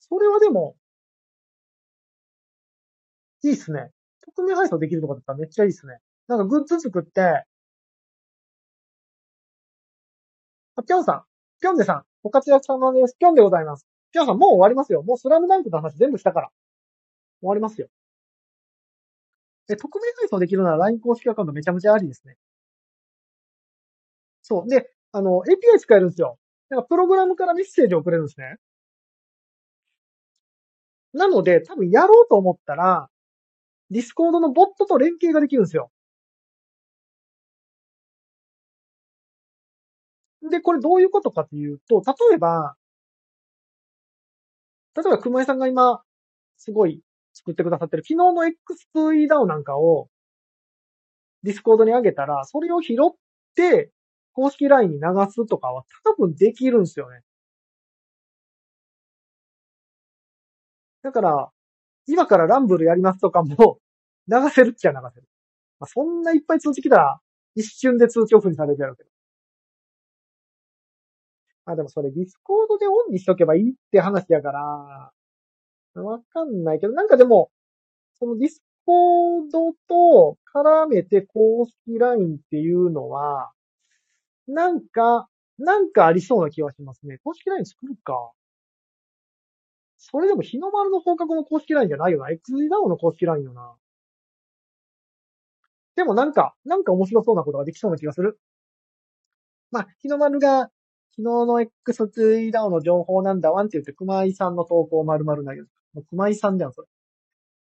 [0.08, 0.76] それはでも、
[3.44, 3.90] いいっすね。
[4.22, 5.98] 匿名配送できるとかだったらめっちゃいいっすね。
[6.26, 7.44] なんかグッズ作って、
[10.76, 11.22] あ、ぴょんさん。
[11.60, 12.04] ぴょんでさん。
[12.22, 13.16] ご活躍様です。
[13.18, 13.86] ぴょんでございます。
[14.12, 15.02] ぴょんさん、もう終わりますよ。
[15.02, 16.48] もうスラムダンクの話全部したから。
[17.40, 17.88] 終わりますよ。
[19.68, 22.36] え、匿名配送できるなら LINE 公式アカウントめちゃめちゃありですね。
[24.42, 24.68] そう。
[24.68, 26.38] で、あの、API 使えるんですよ。
[26.68, 28.56] なんかプログラムからメッセージ送れるんですね。
[31.12, 33.08] なので、多分やろうと思ったら、
[33.90, 35.90] Discord のボットと連携ができるんですよ。
[40.50, 42.76] で、これどういうことかというと、例えば、
[44.94, 46.02] 例えば、熊井さんが今、
[46.58, 47.02] すごい
[47.34, 50.08] 作ってくださってる、昨日の X2EDAO なんかを、
[51.42, 53.14] Discord に上げたら、それを拾っ
[53.54, 53.90] て、
[54.32, 57.20] 公式 LINE に流すとかは多分できるんですよね。
[61.02, 61.50] だから、
[62.06, 63.78] 今からランブルやりますとかも、
[64.28, 65.26] 流せるっちゃ流せる。
[65.80, 67.20] まあ、そんないっぱい通知来たら、
[67.54, 69.10] 一瞬で通知オフにされるやろうけど。
[71.64, 75.12] あ、でもそれ Discord でオンにしとけばいいって話やから、
[76.02, 77.50] わかんないけど、なんかでも、
[78.18, 83.52] その Discord と絡めて公式 LINE っていうのは、
[84.48, 85.28] なんか、
[85.58, 87.18] なんかありそうな気はしますね。
[87.22, 88.32] 公式 LINE 作るか。
[90.04, 92.28] それでも日の丸の放課後の公式 LINE じゃないよな。
[92.30, 93.72] XDAO の公式 LINE よな。
[95.94, 98.40] でもなんか、なんか面白そうなことができそうな気がする。
[99.70, 100.70] まあ、日の丸が、
[101.14, 105.68] 昨日の XDAO の情報なんだわんって言って、熊井さんの投稿丸々投げる。
[105.94, 106.88] もう熊井さんじゃん、それ。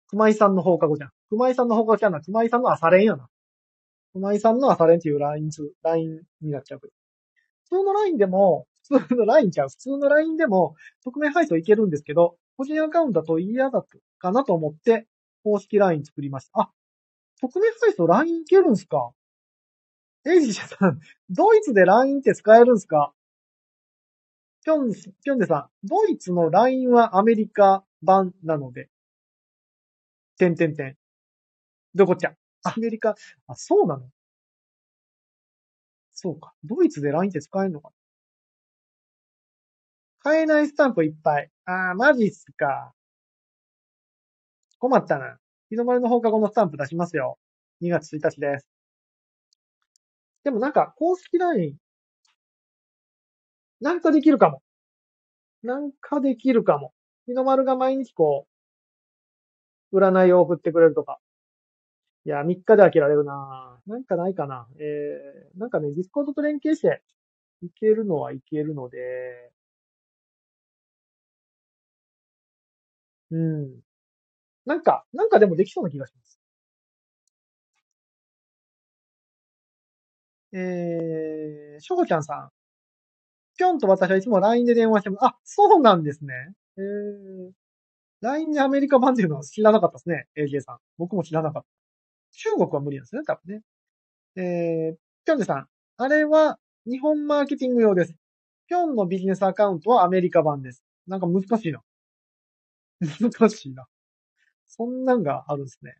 [0.07, 1.11] 熊井さんの放課後じゃん。
[1.29, 2.21] 熊井さんの放課後じゃんな。
[2.21, 3.27] 熊井さんの朝練やな。
[4.13, 6.93] 熊井さんの朝練っていう LINE つ、LINE になっちゃうけど。
[7.65, 8.69] 普通の LINE でも、
[9.01, 9.69] 普通の LINE ちゃう。
[9.69, 10.75] 普通の LINE でも、
[11.05, 13.85] 匿名配送いけるんですけど、個人アカウントだと嫌だ
[14.19, 15.07] かなと思って、
[15.45, 16.61] 公式 LINE 作りました。
[16.61, 16.71] あ、
[17.41, 19.11] 匿名配送 LINE いけるんすか？
[20.25, 23.13] エイジシャさん、ドイツで LINE って使えるんすか？
[24.65, 24.93] ピョン、
[25.25, 28.89] ピョンデさん、ドイツの LINE はアメリカ版なので、
[30.39, 30.97] てんてんてん。
[31.95, 32.35] どこっちゃ？
[32.63, 33.17] アメリカ、
[33.49, 34.09] あ、そうなの？
[36.15, 36.53] そうか。
[36.63, 37.91] ドイツで LINE って使えるのか
[40.25, 41.51] 買えないスタンプいっぱい。
[41.65, 42.93] あー、マジっすか。
[44.79, 45.37] 困ったな。
[45.69, 47.39] 日の丸の放課後のスタンプ出しますよ。
[47.81, 48.69] 2月1日です。
[50.45, 51.75] でもなんか、公式 LINE、
[53.81, 54.63] なんかできるかも。
[55.65, 56.93] なんかできるかも。
[57.27, 58.47] 日の丸が毎日こ
[59.91, 61.19] う、占いを送ってくれるとか。
[62.25, 64.69] いや、3日で飽きられるななんかないかな。
[64.79, 67.03] えー、なんかね、 Discord と連携して、
[67.63, 69.51] いけるのはいけるので、
[73.33, 73.81] うん。
[74.67, 76.39] なんか、なんかでもできそうな気がします。
[80.55, 82.51] えー、しょこちゃんさん。
[83.57, 85.25] ぴょんと私はいつも LINE で電話してます。
[85.25, 86.35] あ、そうなんですね。
[86.77, 87.53] えー、
[88.21, 90.27] LINE でアメリカ版っていうのは知らなかったですね。
[90.37, 90.79] AJ さん。
[90.99, 91.69] 僕も知らなかった。
[92.33, 93.63] 中国は無理なんですね、多分ね。
[94.37, 95.67] えー、ぴょんでさん。
[95.97, 98.15] あれは日本マーケティング用です。
[98.69, 100.83] ぴょんのビジネスアカウントはアメリカ版です。
[101.07, 101.81] なんか難しいな。
[103.21, 103.87] 難しいな。
[104.69, 105.95] そんなんがあるんですね。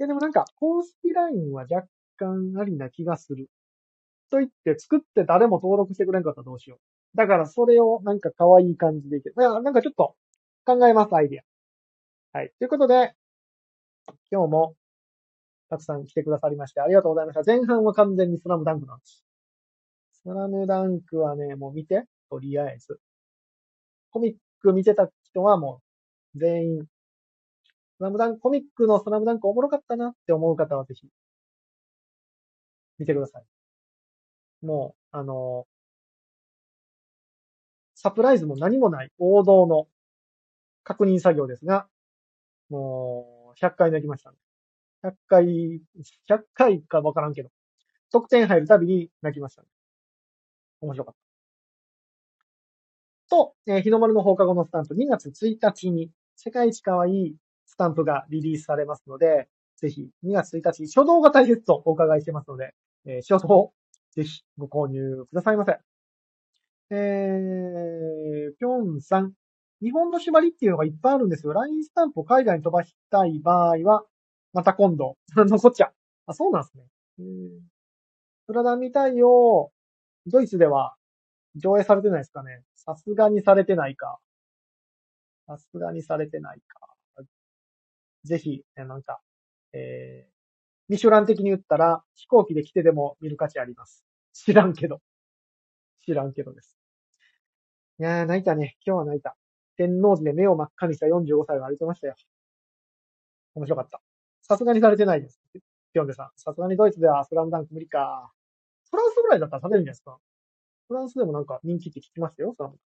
[0.00, 1.86] え、でもなんか、公式 LINE は若
[2.16, 3.48] 干ありな気がする。
[4.30, 7.16] と言って、作って誰も登録してくれんかったらどうしよう。
[7.16, 9.34] だからそれをなんか可愛い感じでいける。
[9.38, 10.16] いや、なんかちょっと
[10.64, 11.40] 考えます、アイディ
[12.34, 12.38] ア。
[12.38, 12.52] はい。
[12.58, 13.14] ということで、
[14.30, 14.76] 今日も
[15.68, 17.42] たくさん来てくださりましてありがとうございました。
[17.44, 19.24] 前半は完全にスラムダンクなんです。
[20.22, 23.00] スラムダンクはね、もう見て、とりあえず。
[24.10, 25.82] コミック見てた人はも
[26.36, 26.86] う全員、
[27.98, 31.06] スラムダンク、コミックのスラムダンクおもろかったなって思う方はぜひ、
[32.98, 33.44] 見てください。
[34.62, 35.66] もう、あの、
[37.94, 39.86] サプライズも何もない王道の
[40.84, 41.88] 確認作業ですが、
[42.70, 44.36] もう、100回泣きましたね。
[45.02, 45.82] 100回、
[46.26, 47.50] 100回かわからんけど、
[48.12, 49.68] 得点入るたびに泣きましたね。
[50.80, 51.19] 面白かった。
[53.30, 62.74] と、えー日の丸の放課後のスタンプ2月1日に世界一可愛いスタンプがリリースされますので、ぜひ2月1日、初動が大切とお伺いしてますので、
[63.06, 63.72] えー初動、
[64.10, 65.78] ぜひご購入くださいませ。
[66.92, 69.32] えー、ぴょんさん。
[69.80, 71.52] 日本の縛りっていうのがいっぱいあるんですよ。
[71.52, 74.04] LINE スタンプを海外に飛ばしたい場合は、
[74.52, 75.94] また今度、 残っちゃう。
[76.26, 76.84] あ、そうなんですね。
[77.20, 77.60] えー、
[78.46, 79.70] プラダンみたいを、
[80.26, 80.94] ドイツでは
[81.56, 82.62] 上映されてないですかね。
[82.84, 84.18] さすがにされてないか。
[85.46, 86.80] さすがにされてないか。
[88.24, 89.20] ぜひ、えなんか、
[89.72, 90.32] えー、
[90.88, 94.04] ミシュラン的に言ったら、飛行機で来てでも見る価値あります。
[94.32, 95.00] 知らんけど。
[96.06, 96.78] 知らんけどです。
[97.98, 98.78] いやー、泣いたね。
[98.86, 99.36] 今日は泣いた。
[99.76, 102.14] 天王寺で目を真っ赤にした45歳が歩いてましたよ。
[103.54, 104.00] 面白かった。
[104.40, 105.38] さすがにされてないです。
[105.52, 106.30] ピョンデさん。
[106.36, 108.32] さすがにドイツではスラムダンク無理か。
[108.90, 110.18] フランスぐらいだったらされるんじゃないですか。
[110.90, 112.82] フランスでもなんか人気って聞きましたよ、スラムダンク。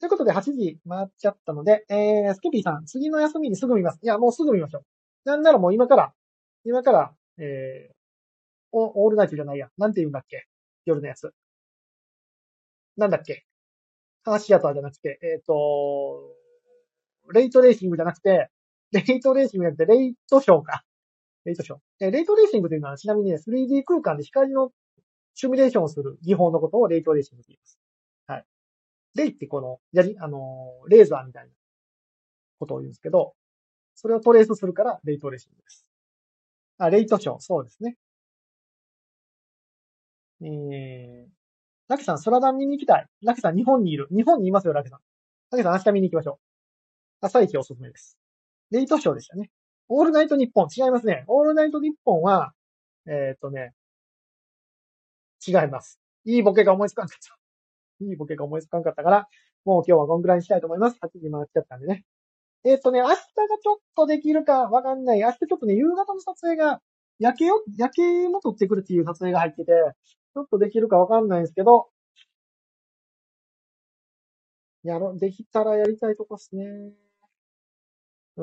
[0.00, 4.00] ということで、8時回っちゃったので、えー、スケピーさん、次の休みにすぐ見ます。
[4.02, 4.82] いや、もうすぐ見ましょう。
[5.24, 6.12] なんならもう今から、
[6.64, 7.94] 今から、えー、
[8.72, 9.68] オオールナイトじゃないや。
[9.78, 10.48] なんて言うんだっけ？
[10.86, 11.32] 夜のやつ。
[12.96, 13.44] なんだっけ？
[14.24, 16.34] カーシアターじゃなくて、えっ、と、
[17.32, 18.48] レイトレーシングじゃなくて、
[18.90, 20.82] レイトレーシングじゃなくて、レイトショーか。
[21.44, 21.78] レイトショー。
[22.00, 24.72] えレイトレーシングというのは、ちなみにね、3D 空間で光の
[25.40, 27.78] シミュレーションをする技法のことをレイトレーシングと言います。
[28.26, 28.44] はい。
[29.14, 31.50] レイってこの、やり、あの、レーザーみたいな
[32.58, 33.34] ことを言うんですけど、
[33.94, 35.86] それをトレースするからレイトレーシングです。
[36.78, 37.96] あ、レイトショー、そうですね。
[40.42, 41.30] えー、
[41.86, 43.06] ラケさん、空ダン見に行きたい。
[43.22, 44.08] ラケさん、日本にいる。
[44.10, 44.98] 日本にいますよ、ラケさん。
[45.52, 46.36] ラケさん、明日見に行きましょう。
[47.20, 48.18] 朝一おすすめです。
[48.72, 49.50] レイトショーでしたね。
[49.88, 51.22] オールナイトニッポン、違いますね。
[51.28, 52.52] オールナイトニッポンは、
[53.06, 53.72] えー、っとね、
[55.46, 56.00] 違います。
[56.24, 57.38] いいボケが思いつかんかった。
[58.04, 59.28] いいボケが思いつかんかったから、
[59.64, 60.98] もう今日はこんぐらいにしたいと思います。
[61.00, 62.04] 8時回っちゃったんでね。
[62.64, 63.18] えっ、とね、明日が
[63.62, 65.20] ちょっとできるかわかんない。
[65.20, 66.82] 明日ちょっとね、夕方の撮影が、
[67.18, 69.72] 夜景を、夜景も撮ってくるっていう撮影が入ってて、
[70.34, 71.88] ちょっとできるかわかんないんですけど、
[74.82, 76.64] やろ、できたらやりたいとこっすね。
[78.36, 78.42] う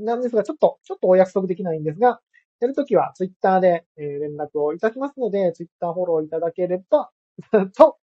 [0.00, 0.04] ん。
[0.04, 2.20] なんですが、ちょっと、ちょっとお約束できないんですが、
[2.60, 7.10] やるときはツイッターで、えー、連絡をいたしますので、ツイッターフォローいただければ、
[7.76, 7.98] と、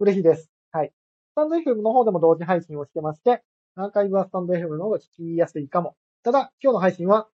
[0.00, 0.50] 嬉しいです。
[0.72, 0.92] はい。
[1.32, 3.42] スタンド FM の方でも同時配信をしてまして、
[3.76, 5.96] アーカイブはスタンド FM の方が聞きやすいかも。
[6.22, 7.28] ただ、今日の配信は、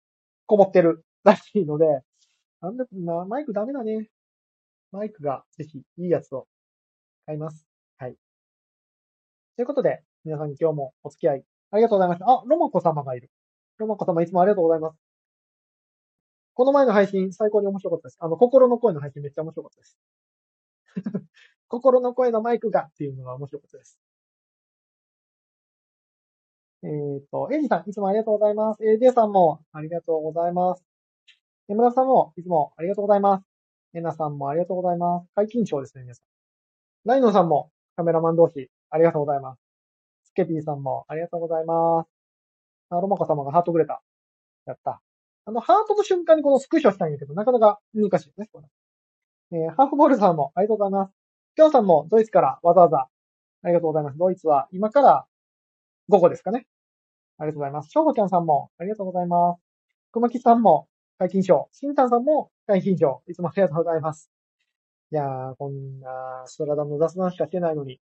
[0.46, 1.86] こもってるらしいので、
[2.62, 4.10] なんで、まあ、マイクダメだね。
[4.92, 6.48] マイクがぜひいいやつを
[7.26, 7.68] 買います。
[7.98, 8.16] はい。
[9.56, 12.26] ということで、皆さん今日もお付き合いありがとうございました。
[12.30, 13.30] あ、ロマコ様がいる。
[13.78, 15.07] ロマコ様いつもありがとうございます。
[16.58, 18.18] この前の配信最高に面白かったです。
[18.20, 19.98] あの、心の声の配信めっちゃ面白かったです。
[21.70, 24.00] 心の声のマイクがっていうのが面白かったです。
[26.82, 28.82] えっ、ー、と、エイジさん、いつもありがとうございます。
[28.82, 30.84] AJ さんもありがとうございます。
[31.70, 33.46] 江村さんもいつもありがとうございます。
[33.94, 35.28] エナさんもありがとうございます。
[35.36, 36.26] 解禁賞ですね、皆さん。
[37.06, 39.60] ライノさんもカメラマン同士ありがとうございます。
[40.24, 42.10] スケピーさんもありがとうございます。
[42.90, 44.02] あ、ロマコ様がハートくれた。
[44.66, 45.04] やった。
[45.48, 48.68] あの、ハートの瞬間にこのスクショしたいんだけど、なかなか難しいですね、これ。
[49.60, 51.14] えー、ハーフボールさんもありがとうございます。
[51.56, 53.08] きょうさんもドイツからわざわざ
[53.64, 54.18] ありがとうございます。
[54.18, 55.26] ドイツは今から
[56.10, 56.68] 午後ですかね。
[57.38, 57.90] ありがとうございます。
[57.90, 59.62] しょうごちゃんさんもありがとうございます。
[60.12, 61.70] くまきさんも解禁賞。
[61.72, 63.24] しんたんさんも解禁賞。
[63.26, 64.30] いつもありがとうございます。
[65.14, 68.02] いやー、こんな、ストラダムの雑談しかしてないのに。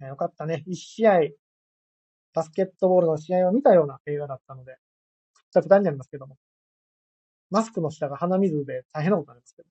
[0.00, 0.64] よかったね。
[0.66, 1.20] 一試合、
[2.34, 4.76] バスケットボールの試合を見たような映画だったので、
[5.52, 6.36] くったくたになりますけども。
[7.50, 9.68] マスクの下が鼻水で大変なことになりますけど。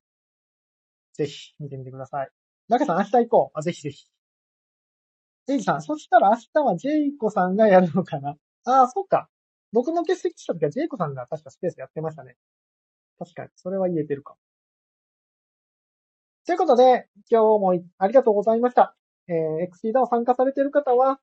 [1.13, 2.29] ぜひ見てみてください。
[2.69, 3.59] 中さん明日行こう。
[3.59, 4.05] あ、ぜひぜひ。
[5.47, 8.37] ジェイジさん、そしたら明日はジェイコさんがやるのかな？
[8.65, 9.27] ああ、そうか。
[9.71, 12.35] 僕の欠席した時はジェイコさんが確かスペースやってましたね。
[13.17, 13.49] 確かに。
[13.55, 14.35] それは言えてるか。
[16.45, 18.95] ということで、今日もありがとうございました。
[19.27, 21.19] えー、XC ダを参加されている方は、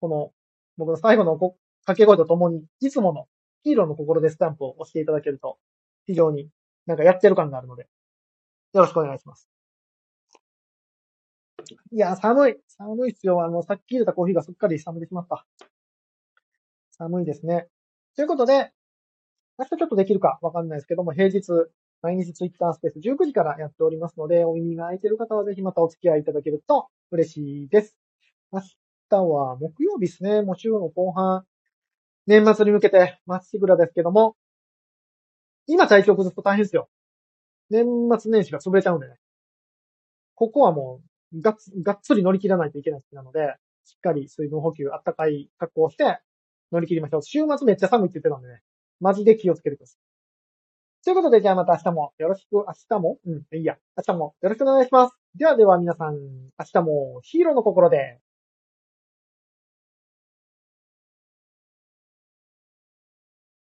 [0.00, 0.32] この、
[0.76, 1.56] 僕の最後の掛
[1.96, 3.26] け声とともに、いつもの
[3.64, 5.58] ヒーローの心でスタンプを押していただけると、
[6.06, 6.48] 非常に
[6.86, 7.88] なんかやってる感があるので、
[8.74, 9.48] よろしくお願いします。
[11.90, 12.56] いや、寒い。
[12.68, 13.42] 寒いっすよ。
[13.42, 15.46] あの、さっき入れたコーヒーがすっかり冷めてしまった。
[16.92, 17.68] 寒いですね。
[18.16, 18.72] ということで、
[19.58, 21.42] 明日ちょっとできるかわかんないですけども、平日、
[22.02, 27.96] 毎日ツイッタースペース19時からやっておりますので、お耳が空いてる方はぜひまたお付き合いいただけると嬉しいです。
[28.52, 28.60] 明
[29.08, 30.42] 日は木曜日ですね。
[30.42, 31.46] もう週の後半、
[32.26, 34.36] 年末に向けてまっしぐらですけども、
[35.66, 36.88] 今体調崩すと大変ですよ。
[37.70, 37.86] 年
[38.18, 39.16] 末年始が潰れちゃうんでね。
[40.34, 41.00] ここはも
[41.32, 43.54] うがっがっつり乗り切らないといけないなので、
[43.84, 46.20] しっかり水分補給、あったかい格好をして
[46.72, 47.22] 乗り切りましょう。
[47.22, 48.62] 週末めっちゃ寒いって言ってたんでね、
[49.00, 49.98] マジで気をつけてください。
[51.04, 53.18] ということで、じゃあまた明日もよろしく、明日も？
[53.26, 53.76] うん、いいや。
[53.96, 55.16] 明日もよろしくお願いします。
[55.34, 58.20] ではでは皆さん、明日もヒーローの心で